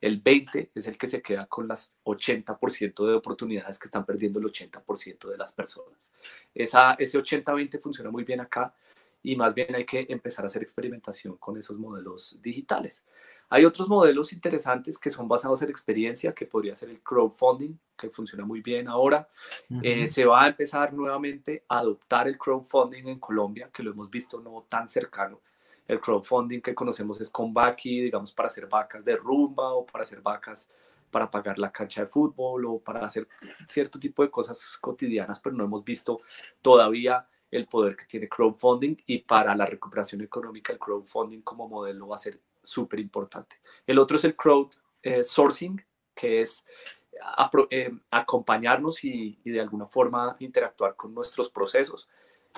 [0.00, 4.40] el 20 es el que se queda con las 80% de oportunidades que están perdiendo
[4.40, 6.12] el 80% de las personas.
[6.52, 8.74] Esa, ese 80-20 funciona muy bien acá
[9.22, 13.04] y más bien hay que empezar a hacer experimentación con esos modelos digitales.
[13.54, 18.08] Hay otros modelos interesantes que son basados en experiencia, que podría ser el crowdfunding, que
[18.08, 19.28] funciona muy bien ahora.
[19.82, 24.08] Eh, se va a empezar nuevamente a adoptar el crowdfunding en Colombia, que lo hemos
[24.08, 25.42] visto no tan cercano,
[25.86, 30.04] el crowdfunding que conocemos es con Baki, digamos, para hacer vacas de rumba o para
[30.04, 30.70] hacer vacas
[31.10, 33.28] para pagar la cancha de fútbol o para hacer
[33.68, 36.22] cierto tipo de cosas cotidianas, pero no hemos visto
[36.62, 42.08] todavía el poder que tiene crowdfunding y para la recuperación económica el crowdfunding como modelo
[42.08, 43.60] va a ser súper importante.
[43.86, 45.84] El otro es el crowdsourcing,
[46.14, 46.64] que es
[47.70, 52.08] eh, acompañarnos y, y, de alguna forma interactuar con nuestros procesos.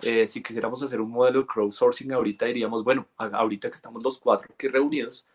[0.03, 4.19] Eh, si quisiéramos hacer un modelo de crowdsourcing ahorita diríamos, bueno, ahorita que estamos los
[4.19, 5.27] cuatro aquí reunidos,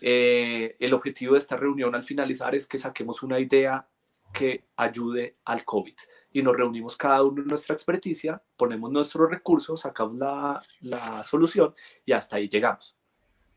[0.00, 3.86] eh, el objetivo de esta reunión al finalizar es que saquemos una idea
[4.32, 5.94] que ayude al COVID
[6.32, 11.74] y nos reunimos cada uno en nuestra experticia, ponemos nuestros recursos, sacamos la, la solución
[12.06, 12.96] y hasta ahí llegamos.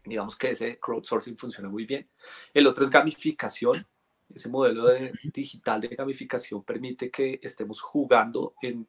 [0.05, 2.07] Digamos que ese crowdsourcing funciona muy bien.
[2.53, 3.85] El otro es gamificación.
[4.33, 8.87] Ese modelo de, digital de gamificación permite que estemos jugando en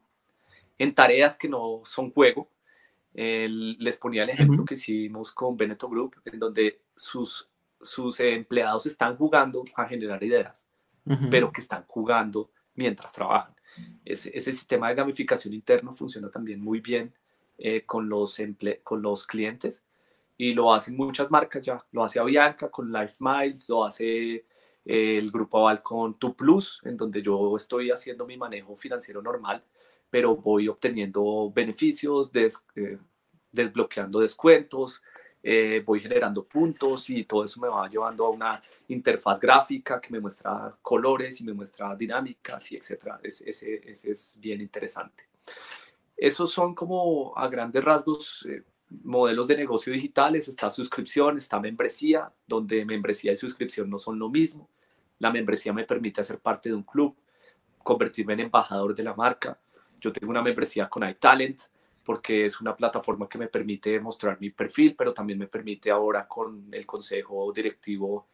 [0.77, 2.49] en tareas que no son juego.
[3.13, 7.49] les ponía el ejemplo que hicimos con Beneto Group, en donde sus,
[7.81, 10.67] sus empleados están jugando a generar ideas,
[11.31, 13.55] pero que están jugando mientras trabajan.
[14.05, 17.13] Ese, ese, sistema de gamificación interno funciona también muy bien
[17.59, 18.39] eh, con, los
[18.83, 19.83] con los clientes
[20.37, 21.83] y lo hacen muchas marcas ya.
[21.91, 26.79] Lo hace Avianca con Life Miles, lo hace eh, el Grupo Aval con Tu Plus,
[26.83, 29.63] en donde yo estoy haciendo mi manejo financiero normal
[30.09, 32.97] pero voy obteniendo beneficios, eh,
[33.51, 35.03] desbloqueando descuentos,
[35.43, 40.11] eh, voy generando puntos y todo eso me va llevando a una interfaz gráfica que
[40.11, 43.19] me muestra colores y me muestra dinámicas y etcétera.
[43.23, 45.25] Ese, ese, es bien interesante.
[46.15, 50.47] Esos son como a grandes rasgos eh, modelos de negocio digitales.
[50.47, 54.69] Está suscripción, está membresía, donde membresía y suscripción no son lo mismo.
[55.19, 57.15] La membresía me permite hacer parte de un club,
[57.83, 59.59] convertirme en embajador de la marca
[59.99, 61.61] yo tengo una membresía con iTalent
[62.03, 66.27] porque es una plataforma que me permite mostrar mi perfil, pero también me permite ahora
[66.27, 68.27] con el consejo directivo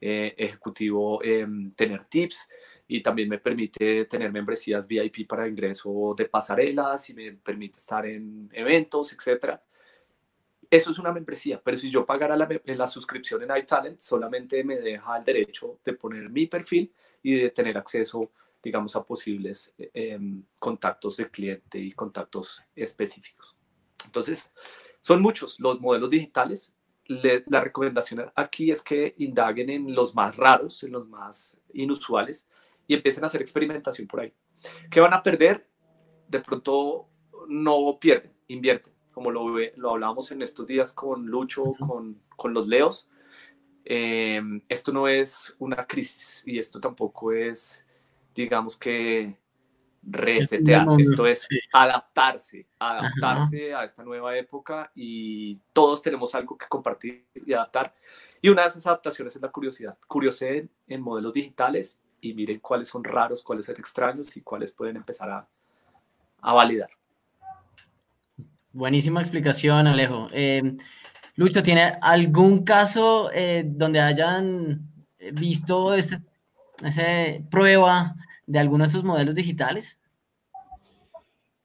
[0.00, 2.48] eh, ejecutivo em, tener tips
[2.86, 8.06] y también me permite tener membresías VIP para ingreso de pasarelas y me permite estar
[8.06, 9.58] en eventos, etc.
[10.76, 14.76] Eso es una membresía, pero si yo pagara la, la suscripción en iTalent, solamente me
[14.76, 18.30] deja el derecho de poner mi perfil y de tener acceso
[18.66, 23.54] digamos, a posibles em, contactos de cliente y contactos específicos.
[24.04, 24.52] Entonces,
[25.00, 26.74] son muchos los modelos digitales.
[27.06, 32.48] la recomendación aquí es que indaguen en los más raros, en los más inusuales
[32.88, 34.32] y empiecen a hacer experimentación por ahí.
[34.90, 35.68] ¿Qué van a perder?
[36.26, 37.08] De pronto
[37.46, 38.95] no pierden, invierten.
[39.16, 43.08] Como lo, lo hablábamos en estos días con Lucho, con, con los Leos.
[43.82, 47.82] Em, esto no es una crisis y esto tampoco es
[48.34, 49.38] digamos que
[50.02, 57.26] resetear, esto es adaptarse, adaptarse a esta nueva época y todos tenemos algo que compartir
[57.32, 57.94] y adaptar.
[58.42, 59.96] Y una de esas adaptaciones es la curiosidad.
[60.06, 64.96] Curioseen en modelos digitales y miren cuáles son raros, cuáles son extraños y cuáles pueden
[64.96, 65.48] empezar a,
[66.42, 66.90] a validar.
[68.76, 70.26] Buenísima explicación, Alejo.
[70.32, 70.76] Eh,
[71.36, 74.82] Lucho, ¿tiene algún caso eh, donde hayan
[75.32, 76.20] visto esa
[77.50, 78.14] prueba
[78.46, 79.98] de algunos de esos modelos digitales?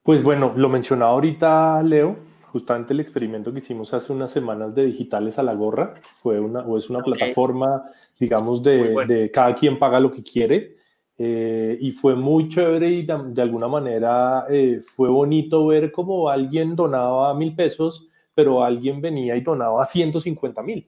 [0.04, 4.86] Pues bueno, lo mencionaba ahorita Leo, justamente el experimento que hicimos hace unas semanas de
[4.86, 7.84] digitales a la gorra, fue una, o es una plataforma,
[8.22, 10.78] digamos, de, de, cada quien paga lo que quiere.
[11.24, 16.76] Eh, y fue muy chévere y de, alguna manera eh, fue bonito ver cómo alguien
[16.76, 20.88] donaba mil pesos, pero alguien venía y donaba 150 mil.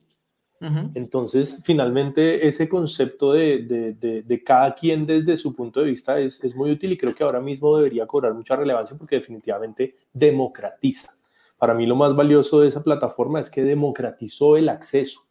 [0.95, 3.93] Entonces, finalmente, ese concepto de,
[4.25, 7.21] de, cada quien desde su punto de vista es, es, muy útil y creo que
[7.21, 11.13] ahora mismo debería cobrar mucha relevancia porque definitivamente democratiza.
[11.57, 15.25] Para mí lo más valioso de esa plataforma es que democratizó el acceso.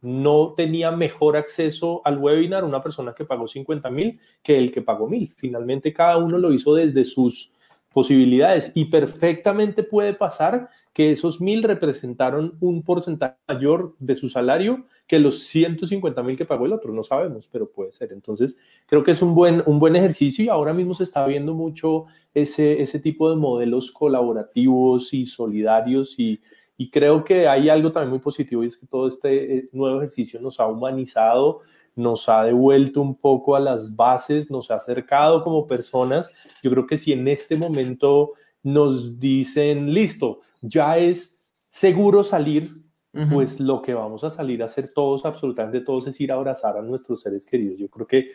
[0.00, 4.82] No tenía mejor acceso al webinar una persona que pagó 50 mil que el que
[4.82, 5.28] pagó mil.
[5.36, 7.52] Finalmente, cada uno lo hizo desde sus
[7.96, 14.84] posibilidades y perfectamente puede pasar que esos mil representaron un porcentaje mayor de su salario
[15.06, 18.12] que los 150 mil que pagó el otro, no sabemos, pero puede ser.
[18.12, 21.54] Entonces, creo que es un buen, un buen ejercicio y ahora mismo se está viendo
[21.54, 26.40] mucho ese, ese tipo de modelos colaborativos y solidarios y,
[26.76, 29.98] y creo que hay algo también muy positivo y es que todo este eh, nuevo
[29.98, 31.60] ejercicio nos ha humanizado,
[31.94, 36.30] nos ha devuelto un poco a las bases, nos ha acercado como personas.
[36.62, 41.38] Yo creo que si en este momento nos dicen, listo, ya es
[41.70, 42.84] seguro salir,
[43.32, 46.76] pues lo que vamos a salir a hacer todos, absolutamente todos, es ir a abrazar
[46.76, 47.78] a nuestros seres queridos.
[47.78, 48.32] Yo creo que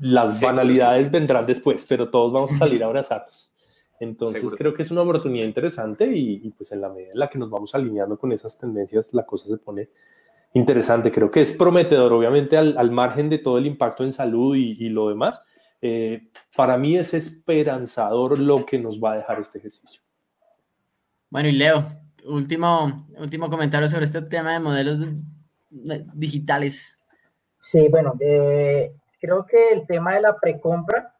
[0.00, 3.52] las banalidades vendrán después, pero todos vamos a salir a abrazarnos.
[4.00, 7.38] Entonces creo que es una oportunidad interesante y, pues en la medida en la que
[7.38, 9.88] nos vamos alineando con esas tendencias, la cosa se pone
[10.52, 11.10] interesante.
[11.10, 15.08] Creo que es prometedor, obviamente, al, margen de todo el impacto en salud y, lo
[15.08, 15.42] demás.
[15.80, 20.02] Eh, para mí es esperanzador lo que nos va a dejar este ejercicio.
[21.30, 21.86] Bueno, y Leo,
[22.24, 24.98] último, último comentario sobre este tema de modelos
[26.14, 26.98] digitales.
[27.56, 31.15] Sí, bueno, creo que el tema de la precompra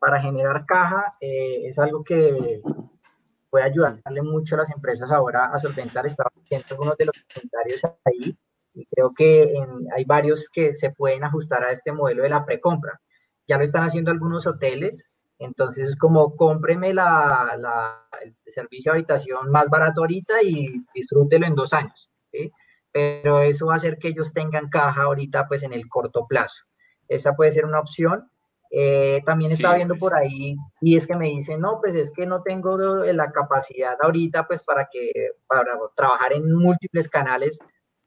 [0.00, 2.60] para generar caja eh, es algo que
[3.48, 6.06] puede ayudarle mucho a las empresas ahora a solventar.
[6.06, 8.36] Estaba viendo algunos de los comentarios ahí
[8.74, 9.54] y creo que
[9.94, 13.00] hay varios que se pueden ajustar a este modelo de la precompra.
[13.46, 19.50] Ya lo están haciendo algunos hoteles entonces es como cómpreme la, el servicio de habitación
[19.50, 22.10] más barato ahorita y disfrútelo en dos años.
[22.92, 26.64] Pero eso va a hacer que ellos tengan caja ahorita pues en el corto plazo.
[27.08, 28.30] Esa puede ser una opción.
[28.72, 30.00] Eh, también estaba viendo pues.
[30.00, 33.96] por ahí y es que me dicen, no, pues es que no tengo la capacidad
[34.00, 35.10] ahorita pues para que
[35.48, 37.58] para trabajar en múltiples canales.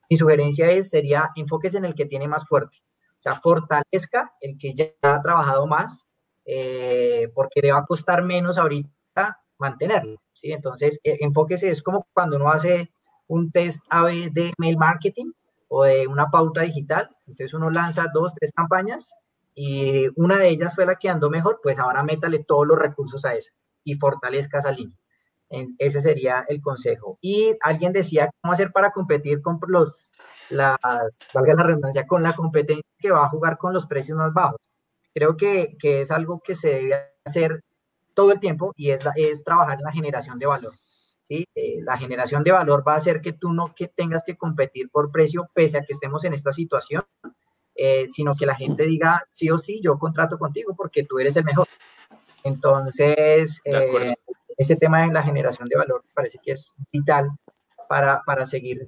[0.09, 2.77] Mi sugerencia es, sería enfóquese en el que tiene más fuerte.
[3.19, 6.07] O sea, fortalezca el que ya ha trabajado más
[6.45, 10.51] eh, porque le va a costar menos ahorita mantenerlo, ¿sí?
[10.51, 12.91] Entonces, e, enfóquese, es como cuando uno hace
[13.27, 15.31] un test AB de mail marketing
[15.69, 19.13] o de una pauta digital, entonces uno lanza dos, tres campañas
[19.55, 23.23] y una de ellas fue la que andó mejor, pues ahora métale todos los recursos
[23.25, 23.51] a esa
[23.83, 24.97] y fortalezca esa línea.
[25.77, 27.19] Ese sería el consejo.
[27.21, 30.09] Y alguien decía cómo hacer para competir con los,
[30.49, 30.79] las,
[31.33, 34.59] valga la redundancia, con la competencia que va a jugar con los precios más bajos.
[35.13, 37.63] Creo que, que es algo que se debe hacer
[38.15, 40.73] todo el tiempo y es, es trabajar en la generación de valor.
[41.21, 41.45] ¿sí?
[41.55, 44.89] Eh, la generación de valor va a hacer que tú no que tengas que competir
[44.89, 47.03] por precio pese a que estemos en esta situación,
[47.75, 51.35] eh, sino que la gente diga sí o sí, yo contrato contigo porque tú eres
[51.35, 51.67] el mejor.
[52.43, 54.15] Entonces, eh,
[54.57, 57.31] ese tema de la generación de valor parece que es vital
[57.87, 58.85] para, para seguir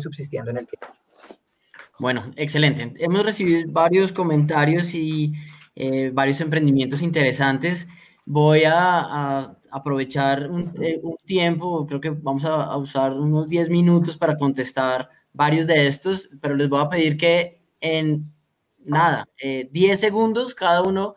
[0.00, 0.88] subsistiendo en el tiempo.
[1.98, 2.94] Bueno, excelente.
[2.98, 5.32] Hemos recibido varios comentarios y
[5.74, 7.88] eh, varios emprendimientos interesantes.
[8.24, 10.48] Voy a, aprovechar
[10.80, 15.86] eh, un, tiempo, creo que vamos a, usar unos 10 minutos para contestar varios de
[15.86, 18.32] estos, pero les voy a pedir que en
[18.78, 21.14] nada, 10 eh, segundos cada uno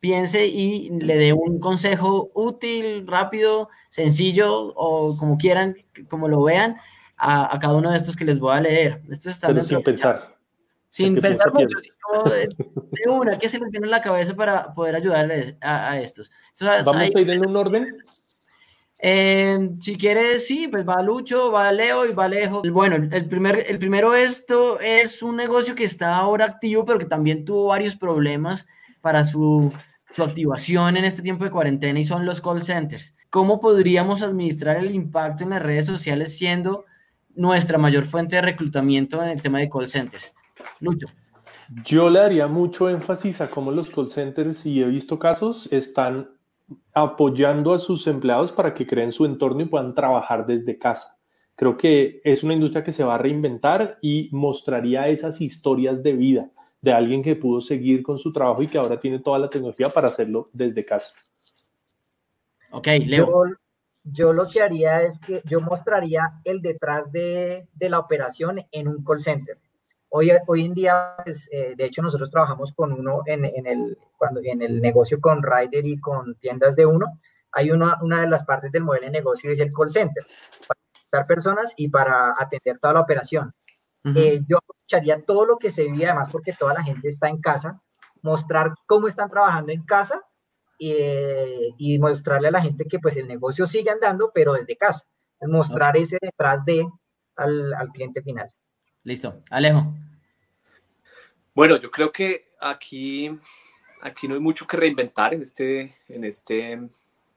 [0.00, 5.74] piense y le dé un consejo útil, rápido, sencillo o como quieran,
[6.08, 6.76] como lo vean,
[7.16, 9.02] a, cada uno de estos que les voy a leer.
[9.10, 10.36] Estos están Pero sin pensar.
[10.90, 12.48] Sin pensar mucho, sino de,
[13.08, 16.30] una, que se les viene en la cabeza para poder ayudarles a, estos.
[16.60, 17.96] ¿Vamos a ir en un orden?
[19.02, 22.62] Eh, si quieres, sí, pues va Lucho, va Leo y va Alejo.
[22.70, 27.06] Bueno, el, primer, el primero esto es un negocio que está ahora activo, pero que
[27.06, 28.66] también tuvo varios problemas
[29.00, 29.72] para su,
[30.12, 33.14] su activación en este tiempo de cuarentena y son los call centers.
[33.30, 36.84] ¿Cómo podríamos administrar el impacto en las redes sociales siendo
[37.34, 40.34] nuestra mayor fuente de reclutamiento en el tema de call centers?
[40.80, 41.06] Lucho.
[41.84, 46.28] Yo le daría mucho énfasis a cómo los call centers, y he visto casos, están
[46.92, 51.18] apoyando a sus empleados para que creen su entorno y puedan trabajar desde casa.
[51.56, 56.12] Creo que es una industria que se va a reinventar y mostraría esas historias de
[56.12, 56.50] vida
[56.80, 59.90] de alguien que pudo seguir con su trabajo y que ahora tiene toda la tecnología
[59.90, 61.12] para hacerlo desde casa.
[62.70, 63.44] Ok, Leo.
[64.02, 68.88] Yo, lo que haría es que yo mostraría el detrás de, de la operación en
[68.88, 69.58] un call center.
[70.12, 73.96] Hoy, hoy en día, pues, eh, de hecho, nosotros trabajamos con uno en, en, el,
[74.18, 77.06] cuando, en el negocio con Rider y con tiendas de uno.
[77.52, 80.24] Hay una, una de las partes del modelo de negocio es el call center,
[80.66, 80.80] para
[81.12, 83.52] dar personas y para atender toda la operación.
[84.16, 87.40] Eh, yo aprovecharía todo lo que se vive, además, porque toda la gente está en
[87.40, 87.80] casa,
[88.22, 90.22] mostrar cómo están trabajando en casa
[90.80, 95.04] eh, y mostrarle a la gente que pues el negocio sigue andando, pero desde casa.
[95.42, 96.86] Mostrar ese detrás de
[97.36, 98.50] al, al cliente final.
[99.04, 99.42] Listo.
[99.50, 99.94] Alejo.
[101.54, 103.30] Bueno, yo creo que aquí,
[104.02, 106.80] aquí no hay mucho que reinventar en este, en este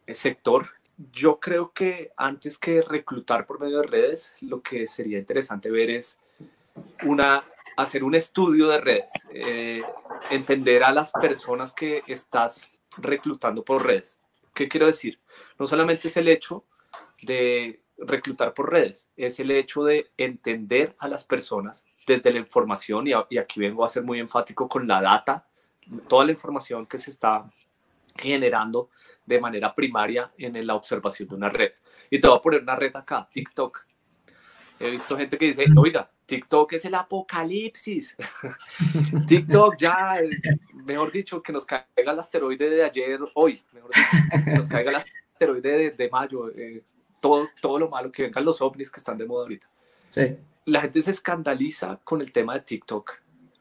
[0.08, 0.68] sector,
[1.12, 5.90] yo creo que antes que reclutar por medio de redes, lo que sería interesante ver
[5.90, 6.20] es
[7.04, 7.44] una,
[7.78, 9.82] hacer un estudio de redes, eh,
[10.30, 14.22] entender a las personas que estás reclutando por redes.
[14.54, 15.20] ¿Qué quiero decir?
[15.58, 16.64] No solamente es el hecho
[17.24, 23.08] de reclutar por redes, es el hecho de entender a las personas desde la información,
[23.08, 25.46] y, aquí vengo a ser muy enfático con la data,
[26.08, 27.50] toda la información que se está
[28.16, 28.90] generando
[29.26, 31.72] de manera primaria en la observación de una red.
[32.10, 33.86] Y te voy a poner una red acá, TikTok.
[34.80, 38.18] He visto gente que dice, oiga, TikTok es el apocalipsis.
[39.28, 40.16] TikTok ya,
[40.74, 44.98] mejor dicho, que nos caiga el asteroide de ayer, hoy, mejor dicho, nos caiga el
[44.98, 46.84] asteroide de, mayo, eh,
[47.24, 49.70] todo, todo lo malo, que vengan los ovnis que están de moda ahorita.
[50.10, 50.36] Sí.
[50.66, 53.14] La gente se escandaliza con el tema de TikTok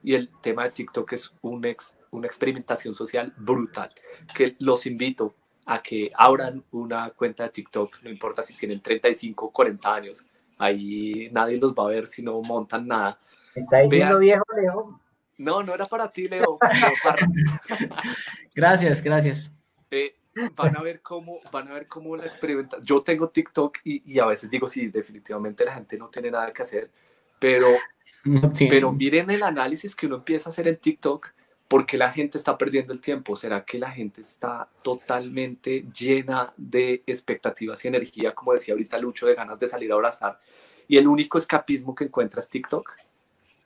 [0.02, 3.92] y el tema de TikTok es un ex, una experimentación social brutal,
[4.34, 5.36] que los invito
[5.66, 10.26] a que abran una cuenta de TikTok, no importa si tienen 35 o 40 años,
[10.58, 13.20] ahí nadie los va a ver si no montan nada.
[13.54, 15.00] ¿Está diciendo viejo, Leo?
[15.38, 16.58] No, no era para ti, Leo.
[18.56, 19.52] gracias, gracias.
[20.56, 22.78] Van a ver cómo, van a ver cómo la experimenta.
[22.82, 26.52] Yo tengo TikTok y, y, a veces digo, sí, definitivamente la gente no tiene nada
[26.52, 26.90] que hacer,
[27.38, 27.68] pero,
[28.68, 31.32] pero miren el análisis que uno empieza a hacer en TikTok
[31.72, 33.34] ¿Por qué la gente está perdiendo el tiempo?
[33.34, 39.24] ¿Será que la gente está totalmente llena de expectativas y energía, como decía ahorita Lucho,
[39.26, 40.38] de ganas de salir a abrazar?
[40.86, 42.92] Y el único escapismo que encuentra es TikTok.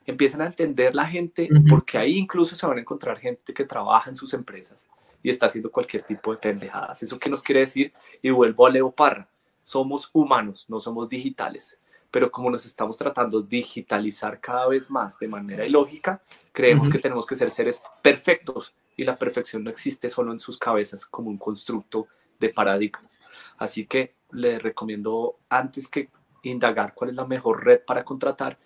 [0.05, 4.09] Empiezan a entender la gente, porque ahí incluso se van a encontrar gente que trabaja
[4.09, 4.87] en sus empresas
[5.27, 7.03] y está haciendo cualquier tipo de pendejadas.
[7.03, 7.91] ¿Eso qué nos quiere decir?
[8.21, 9.27] Y vuelvo a Leo Parra.
[9.61, 11.77] Somos humanos, no somos digitales
[12.09, 16.21] pero como nos estamos tratando de digitalizar cada vez más de manera ilógica,
[16.53, 20.57] creemos que tenemos que ser seres perfectos y la perfección no existe solo en sus
[20.57, 22.07] cabezas como un constructo
[22.39, 23.19] de paradigmas.
[23.57, 26.09] Así que le recomiendo, antes que
[26.43, 28.57] indagar cuál es la mejor red para contratar,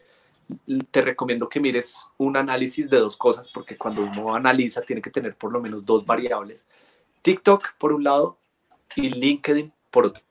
[0.92, 5.10] te recomiendo que mires un análisis de dos cosas, porque cuando uno analiza tiene que
[5.10, 6.68] tener por lo menos dos variables.
[7.22, 8.38] TikTok por un lado
[8.96, 10.24] y LinkedIn por otro.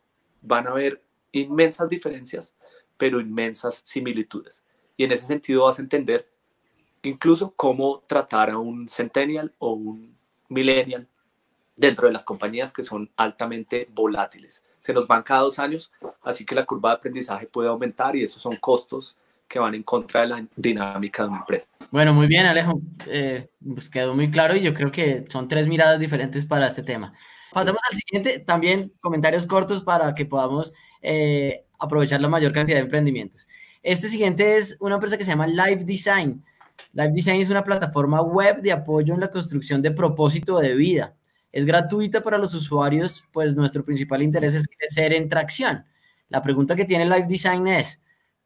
[0.42, 1.00] Van a haber
[1.32, 2.54] inmensas diferencias
[3.00, 4.62] pero inmensas similitudes.
[4.94, 6.28] Y en ese sentido vas a entender
[7.00, 10.14] incluso cómo tratar a un centennial o un
[10.50, 11.08] millennial
[11.76, 14.66] dentro de las compañías que son altamente volátiles.
[14.78, 15.90] Se nos van cada dos años,
[16.20, 19.16] así que la curva de aprendizaje puede aumentar y esos son costos
[19.51, 21.68] que van en contra de la dinámica de una empresa.
[21.90, 22.80] Bueno, muy bien, Alejo.
[23.09, 26.84] Eh, pues quedó muy claro y yo creo que son tres miradas diferentes para este
[26.84, 27.12] tema.
[27.53, 30.72] Pasamos al siguiente, también comentarios cortos para que podamos
[31.03, 33.48] eh, aprovechar la mayor cantidad de emprendimientos.
[33.82, 36.44] Este siguiente es una empresa que se llama Live Design.
[36.92, 41.16] Live Design es una plataforma web de apoyo en la construcción de propósito de vida.
[41.51, 45.84] Es gratuita para los usuarios, pues nuestro principal interés es crecer en tracción.
[46.28, 47.99] La pregunta que tiene Live Design es,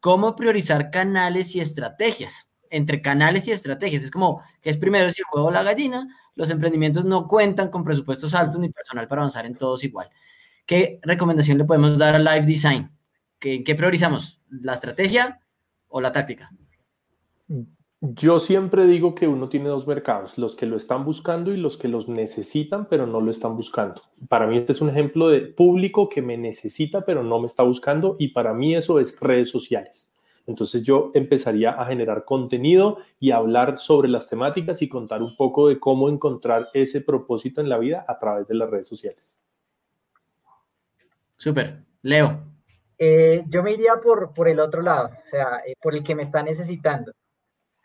[0.05, 2.47] ¿cómo priorizar canales y estrategias?
[2.69, 4.03] Entre canales y estrategias.
[4.03, 6.07] Es como, ¿qué es primero si el huevo o la gallina?
[6.35, 10.11] Los emprendimientos no cuentan con presupuestos altos ni personal para avanzar en todos igual.
[10.67, 12.91] ¿Qué recomendación le podemos dar a Live Design?
[13.39, 14.39] ¿Qué, ¿Qué priorizamos?
[14.47, 15.39] ¿La estrategia
[15.87, 16.51] o la táctica?
[18.01, 21.77] Yo siempre digo que uno tiene dos mercados, los que lo están buscando y los
[21.77, 24.01] que los necesitan, pero no lo están buscando.
[24.27, 27.63] Para mí este es un ejemplo de público que me necesita, pero no me está
[27.63, 30.11] buscando y para mí eso es redes sociales.
[30.45, 35.67] Entonces yo empezaría a generar contenido y hablar sobre las temáticas y contar un poco
[35.67, 39.39] de cómo encontrar ese propósito en la vida a través de las redes sociales.
[41.37, 41.83] Súper.
[42.01, 42.43] Leo.
[42.97, 46.15] Eh, yo me iría por, por el otro lado, o sea, eh, por el que
[46.15, 47.11] me está necesitando.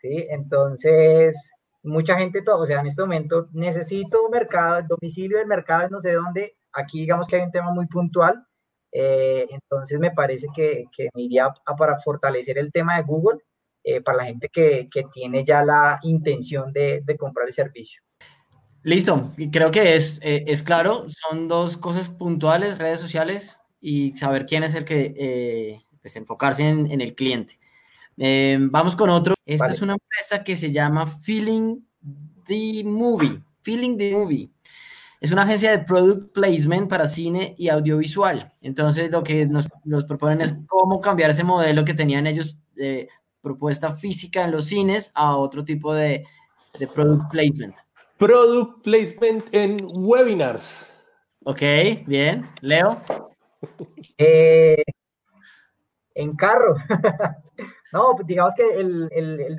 [0.01, 0.27] ¿Sí?
[0.29, 1.51] Entonces,
[1.83, 5.89] mucha gente, todo, o sea, en este momento necesito un mercado, el domicilio del mercado,
[5.89, 6.57] no sé dónde.
[6.73, 8.45] Aquí digamos que hay un tema muy puntual.
[8.91, 13.39] Eh, entonces, me parece que, que me iría a, para fortalecer el tema de Google
[14.05, 18.03] para la gente que, que, tiene ya la intención de, de comprar el servicio.
[18.83, 24.63] Listo, creo que es, es claro, son dos cosas puntuales, redes sociales, y saber quién
[24.63, 27.59] es el que, eh, pues enfocarse en, el cliente.
[28.23, 29.33] Eh, vamos con otro.
[29.43, 31.79] Esta es una empresa que se llama Feeling
[32.45, 33.41] the Movie.
[33.63, 34.51] Feeling the Movie.
[35.19, 38.53] Es una agencia de product placement para cine y audiovisual.
[38.61, 43.09] Entonces, lo que nos, nos proponen es cómo cambiar ese modelo que tenían ellos de
[43.41, 46.23] propuesta física en los cines a otro tipo de,
[46.77, 47.75] de product placement.
[48.17, 50.87] Product placement en webinars.
[51.43, 51.61] Ok,
[52.05, 52.47] bien.
[52.61, 53.01] Leo.
[54.17, 54.81] Eh,
[56.15, 56.75] en carro.
[57.93, 59.57] no, pues digamos que el, el,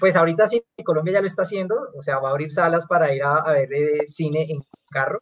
[0.00, 3.14] pues ahorita sí, Colombia ya lo está haciendo, o sea, va a abrir salas para
[3.14, 5.20] ir a, ver eh, cine en carro.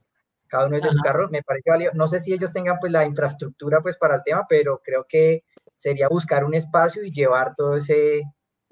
[0.48, 1.92] cada uno es de su carro, me parece válido.
[1.94, 5.44] No sé si ellos tengan pues la infraestructura pues para el tema, pero creo que
[5.76, 8.22] sería buscar un espacio y llevar todo ese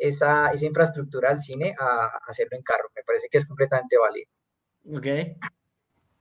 [0.00, 2.88] esa, esa infraestructura al cine a, hacerlo en carro.
[2.96, 4.30] Me parece que es completamente válido.
[4.96, 5.06] Ok.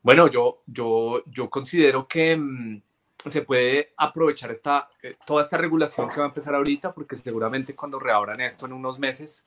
[0.02, 2.82] Bueno, yo, yo, yo considero que mm,
[3.26, 7.76] se puede aprovechar esta, eh, toda esta regulación que va a empezar ahorita, porque seguramente
[7.76, 9.46] cuando reabran esto en unos meses,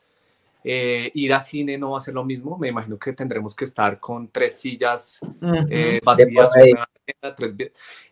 [0.65, 2.59] eh, ir a cine no va a ser lo mismo.
[2.59, 5.20] Me imagino que tendremos que estar con tres sillas
[5.70, 6.53] eh, vacías.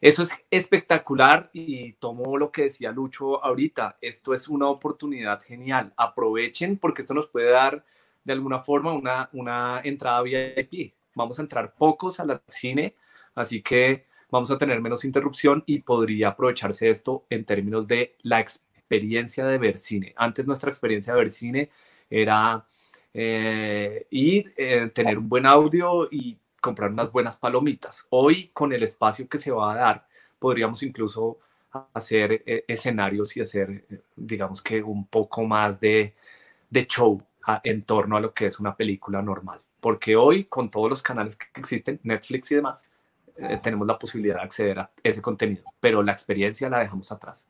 [0.01, 3.99] Eso es espectacular y tomo lo que decía Lucho ahorita.
[4.01, 5.93] Esto es una oportunidad genial.
[5.97, 7.85] Aprovechen porque esto nos puede dar
[8.25, 10.95] de alguna forma una, una entrada VIP.
[11.15, 12.95] Vamos a entrar pocos al cine,
[13.35, 18.41] así que vamos a tener menos interrupción y podría aprovecharse esto en términos de la
[18.41, 20.15] experiencia de ver cine.
[20.17, 21.71] Antes nuestra experiencia de ver cine
[22.09, 22.65] era
[23.13, 28.07] eh, ir, eh, tener un buen audio y comprar unas buenas palomitas.
[28.11, 30.07] Hoy, con el espacio que se va a dar,
[30.39, 31.39] podríamos incluso
[31.95, 33.85] hacer eh, escenarios y hacer,
[34.17, 36.15] digamos que un poco más de,
[36.69, 37.23] de show
[37.65, 39.61] en torno a lo que es una película normal.
[39.81, 42.87] Porque hoy, con todos los canales que existen, Netflix y demás,
[43.63, 47.49] tenemos la posibilidad de acceder a ese contenido, pero la experiencia la dejamos atrás.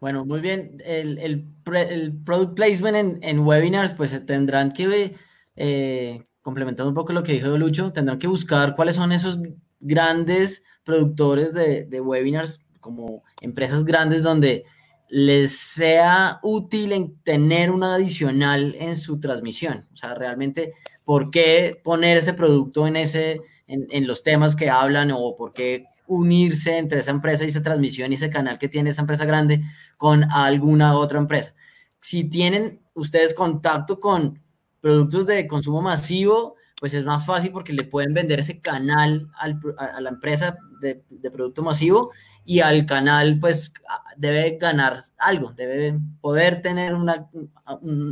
[0.00, 0.82] Bueno, muy bien.
[0.84, 5.14] El, el, el product placement en, en, webinars, pues tendrán que,
[5.56, 9.38] eh, complementando un poco lo que dijo Lucho, tendrán que buscar cuáles son esos
[9.78, 14.64] grandes productores de, de webinars, como empresas grandes donde
[15.10, 19.86] les sea útil en tener una adicional en su transmisión.
[19.92, 20.72] O sea, realmente,
[21.04, 23.40] ¿por qué poner ese producto en, ese,
[23.70, 28.10] en, los temas que hablan o por qué unirse entre esa empresa y esa transmisión
[28.10, 29.62] y ese canal que tiene esa empresa grande
[29.96, 31.54] con alguna otra empresa.
[32.00, 34.42] Si tienen ustedes contacto con
[34.80, 40.00] productos de consumo masivo, pues es más fácil porque le pueden vender ese canal a
[40.00, 42.10] la empresa de, producto masivo
[42.44, 43.72] y al canal pues
[44.16, 47.28] debe ganar algo, debe poder tener una,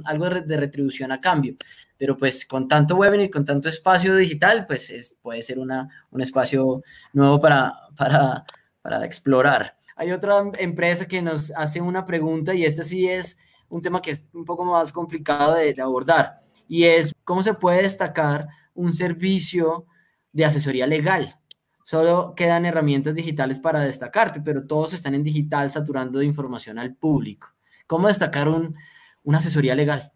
[0.04, 1.56] algo de retribución a cambio.
[1.98, 5.88] Pero pues con tanto webinar y con tanto espacio digital, pues es, puede ser una,
[6.10, 8.44] un espacio nuevo para, para,
[8.80, 9.76] para explorar.
[9.96, 13.36] Hay otra empresa que nos hace una pregunta y este sí es
[13.68, 17.82] un tema que es un poco más complicado de, abordar y es cómo se puede
[17.82, 19.86] destacar un servicio
[20.32, 21.38] de asesoría legal.
[21.82, 26.94] Solo quedan herramientas digitales para destacarte, pero todos están en digital saturando de información al
[26.94, 27.48] público.
[27.86, 28.76] ¿Cómo destacar un,
[29.24, 30.12] una asesoría legal?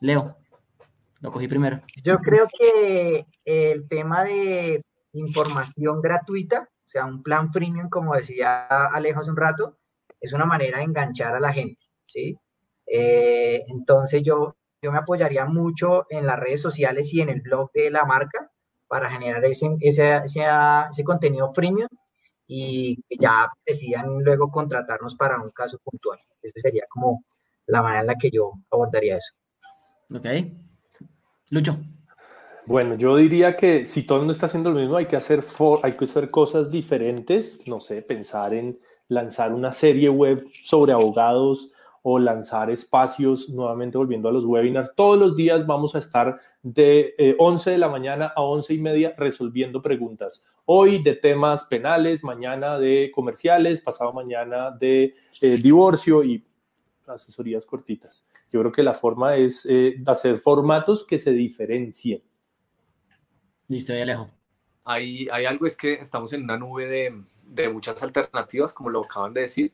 [0.00, 0.38] Leo,
[1.20, 1.80] lo cogí primero.
[2.02, 4.82] Yo creo que el tema de
[5.12, 9.76] información gratuita o sea, un plan premium, como decía Alejo hace un rato,
[10.20, 12.38] es una manera de enganchar a la gente, ¿sí?
[12.86, 17.72] Eh, entonces yo, yo me apoyaría mucho en las redes sociales y en el blog
[17.72, 18.52] de la marca
[18.86, 21.88] para generar ese, ese, ese, contenido premium
[22.46, 26.20] y ya decidan luego contratarnos para un caso puntual.
[26.40, 27.24] Esa sería como
[27.66, 29.32] la manera en la que yo abordaría eso.
[30.14, 30.26] Ok.
[32.66, 35.44] Bueno, yo diría que si todo el mundo está haciendo lo mismo, hay que hacer,
[35.84, 37.60] hay que hacer cosas diferentes.
[37.68, 38.76] No sé, pensar en
[39.08, 41.70] lanzar una serie web sobre abogados
[42.02, 44.92] o lanzar espacios, nuevamente volviendo a los webinars.
[44.96, 48.78] Todos los días vamos a estar de 11 eh, de la mañana a 11 y
[48.78, 50.44] media resolviendo preguntas.
[50.64, 56.44] Hoy de temas penales, mañana de comerciales, pasado mañana de eh, divorcio y
[57.08, 58.26] asesorías cortitas.
[58.52, 62.22] Yo creo que la forma es eh, hacer formatos que se diferencien.
[63.68, 64.30] Listo, ya Alejo.
[64.84, 69.04] Hay, hay algo, es que estamos en una nube de, de muchas alternativas, como lo
[69.04, 69.72] acaban de decir,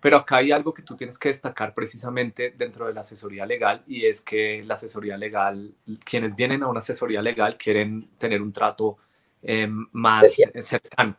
[0.00, 3.82] pero acá hay algo que tú tienes que destacar precisamente dentro de la asesoría legal
[3.86, 5.74] y es que la asesoría legal,
[6.04, 8.96] quienes vienen a una asesoría legal quieren tener un trato
[9.42, 11.16] eh, más cercano,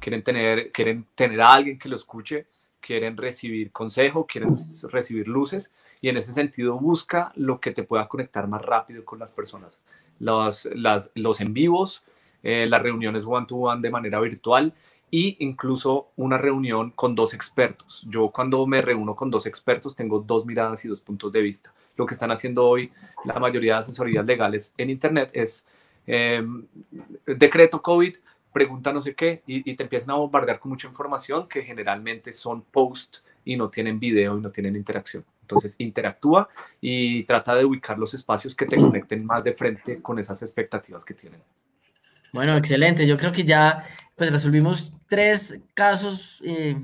[0.00, 2.48] quieren tener, quieren tener a alguien que lo escuche,
[2.84, 4.50] quieren recibir consejo, quieren
[4.90, 9.18] recibir luces y en ese sentido busca lo que te pueda conectar más rápido con
[9.18, 9.80] las personas
[10.18, 12.04] los, las, los en vivos,
[12.42, 14.72] eh, las reuniones one-to-one de manera virtual
[15.10, 18.04] e incluso una reunión con dos expertos.
[18.08, 21.72] Yo cuando me reúno con dos expertos tengo dos miradas y dos puntos de vista.
[21.96, 22.90] Lo que están haciendo hoy
[23.24, 25.64] la mayoría de asesorías legales en Internet es
[26.06, 26.66] em,
[27.26, 28.16] decreto COVID,
[28.54, 32.32] pregunta no sé qué, y, y, te empiezan a bombardear con mucha información que generalmente
[32.32, 35.26] son post y no tienen video y no tienen interacción.
[35.42, 36.48] Entonces, interactúa
[36.80, 41.04] y trata de ubicar los espacios que te conecten más de frente con esas expectativas
[41.04, 41.42] que tienen.
[42.32, 43.06] Bueno, excelente.
[43.06, 43.84] Yo creo que ya
[44.16, 46.76] pues resolvimos tres casos eh,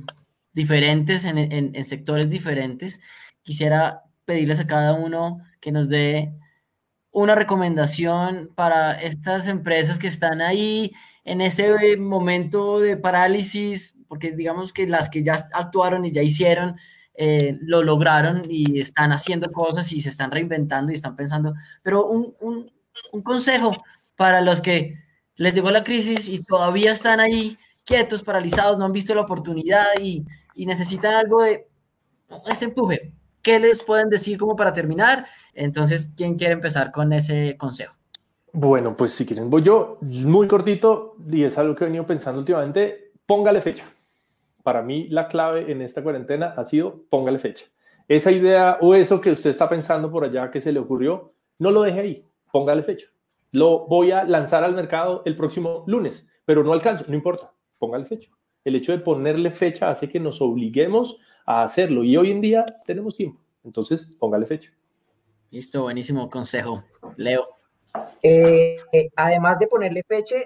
[0.52, 3.01] diferentes en, en, sectores diferentes.
[3.42, 6.32] Quisiera pedirles a cada uno que nos dé
[7.12, 10.92] una recomendación para estas empresas que están ahí
[11.24, 16.76] en ese momento de parálisis, porque digamos que las que ya actuaron y ya hicieron,
[17.14, 22.06] eh, lo lograron y están haciendo cosas y se están reinventando y están pensando, pero
[22.06, 22.72] un, un,
[23.12, 23.76] un consejo
[24.16, 24.96] para los que
[25.36, 29.86] les llegó la crisis y todavía están ahí quietos, paralizados, no han visto la oportunidad
[30.00, 30.24] y,
[30.54, 31.66] y necesitan algo de
[32.46, 33.12] ese empuje.
[33.42, 35.26] ¿Qué les pueden decir como para terminar?
[35.54, 37.94] Entonces, ¿quién quiere empezar con ese consejo?
[38.52, 42.40] Bueno, pues si quieren, voy yo muy cortito y es algo que he venido pensando
[42.40, 43.84] últimamente, póngale fecha.
[44.64, 47.66] Para mí la clave en esta cuarentena ha sido póngale fecha.
[48.08, 51.70] Esa idea o eso que usted está pensando por allá que se le ocurrió, no
[51.70, 53.06] lo deje ahí, póngale fecha.
[53.52, 58.04] Lo voy a lanzar al mercado el próximo lunes, pero no alcanzo, no importa, póngale
[58.04, 58.30] fecha.
[58.64, 61.18] El hecho de ponerle fecha hace que nos obliguemos
[61.51, 63.40] a hacerlo y hoy en día tenemos tiempo.
[63.64, 64.72] Entonces, póngale fecha.
[65.51, 66.85] Listo, buenísimo consejo.
[67.16, 67.48] Leo.
[68.22, 68.78] Eh,
[69.16, 70.36] además de ponerle fecha,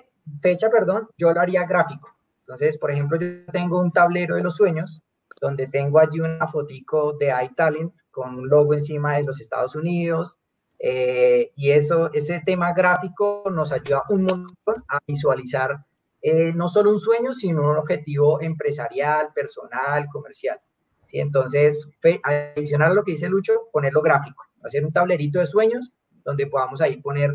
[0.40, 2.08] fecha, perdón, yo lo haría gráfico.
[2.40, 5.02] Entonces, por ejemplo, yo tengo un tablero de los sueños
[5.40, 10.38] donde tengo allí una fotico de iTalent con un logo encima de los Estados Unidos.
[10.78, 15.84] Eh, y eso, ese tema gráfico nos ayuda un montón a visualizar
[16.22, 20.58] eh, no solo un sueño, sino un objetivo empresarial, personal, comercial.
[21.06, 21.20] ¿Sí?
[21.20, 21.88] Entonces,
[22.22, 25.92] adicional a lo que dice Lucho, ponerlo gráfico, hacer un tablerito de sueños
[26.24, 27.34] donde podamos ahí poner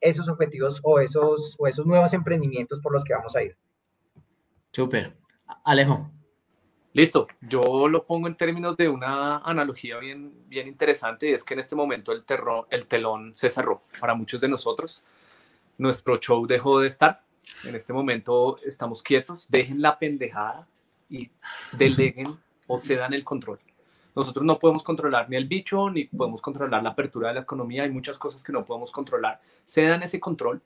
[0.00, 3.56] esos objetivos o esos, o esos nuevos emprendimientos por los que vamos a ir.
[4.72, 5.16] Súper.
[5.64, 6.10] Alejo.
[6.92, 11.54] Listo, yo lo pongo en términos de una analogía bien, bien interesante y es que
[11.54, 15.00] en este momento el, terror, el telón se cerró para muchos de nosotros.
[15.78, 17.22] Nuestro show dejó de estar,
[17.64, 20.66] en este momento estamos quietos, dejen la pendejada
[21.08, 21.30] y
[21.72, 22.38] deleguen
[22.70, 23.58] o se dan el control.
[24.14, 27.82] Nosotros no podemos controlar ni el bicho, ni podemos controlar la apertura de la economía,
[27.82, 29.40] hay muchas cosas que no podemos controlar.
[29.64, 30.62] Se dan ese control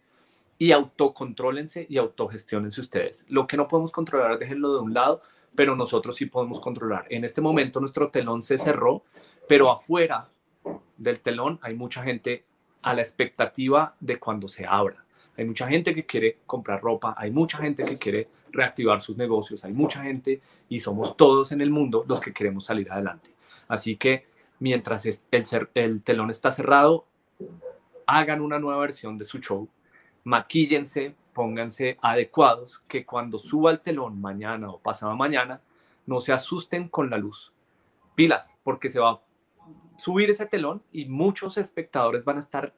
[0.59, 3.25] y autocontrólense y autogestionense ustedes.
[3.31, 5.23] Lo que no podemos controlar, déjenlo de un lado,
[5.57, 7.07] pero nosotros sí podemos controlar.
[7.09, 9.03] En este momento nuestro telón se cerró,
[9.49, 10.29] pero afuera
[10.99, 12.45] del telón hay mucha gente
[12.83, 15.04] a la expectativa de cuando se abra.
[15.37, 19.65] Hay mucha gente que quiere comprar ropa, hay mucha gente que quiere reactivar sus negocios,
[19.65, 23.31] hay mucha gente y somos todos en el mundo los que queremos salir adelante.
[23.69, 24.27] Así que
[24.61, 27.07] mientras el, el telón está cerrado,
[28.07, 29.69] hagan una nueva versión de su show,
[30.25, 35.61] maquíllense, pónganse adecuados, que cuando suba el telón mañana o pasado mañana,
[36.07, 37.53] no se asusten con la luz.
[38.15, 39.21] Pilas, porque se va a
[39.97, 42.75] subir ese telón y muchos espectadores van a estar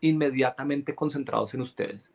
[0.00, 2.14] inmediatamente concentrados en ustedes.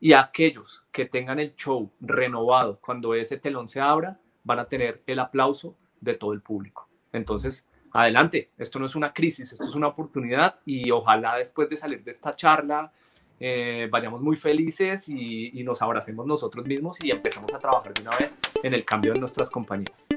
[0.00, 5.02] Y aquellos que tengan el show renovado cuando ese telón se abra, van a tener
[5.06, 6.88] el aplauso de todo el público.
[7.12, 11.76] Entonces, adelante, esto no es una crisis, esto es una oportunidad y ojalá después de
[11.76, 12.92] salir de esta charla
[13.40, 18.02] eh, vayamos muy felices y, y nos abracemos nosotros mismos y empezamos a trabajar de
[18.02, 20.08] una vez en el cambio de nuestras compañías.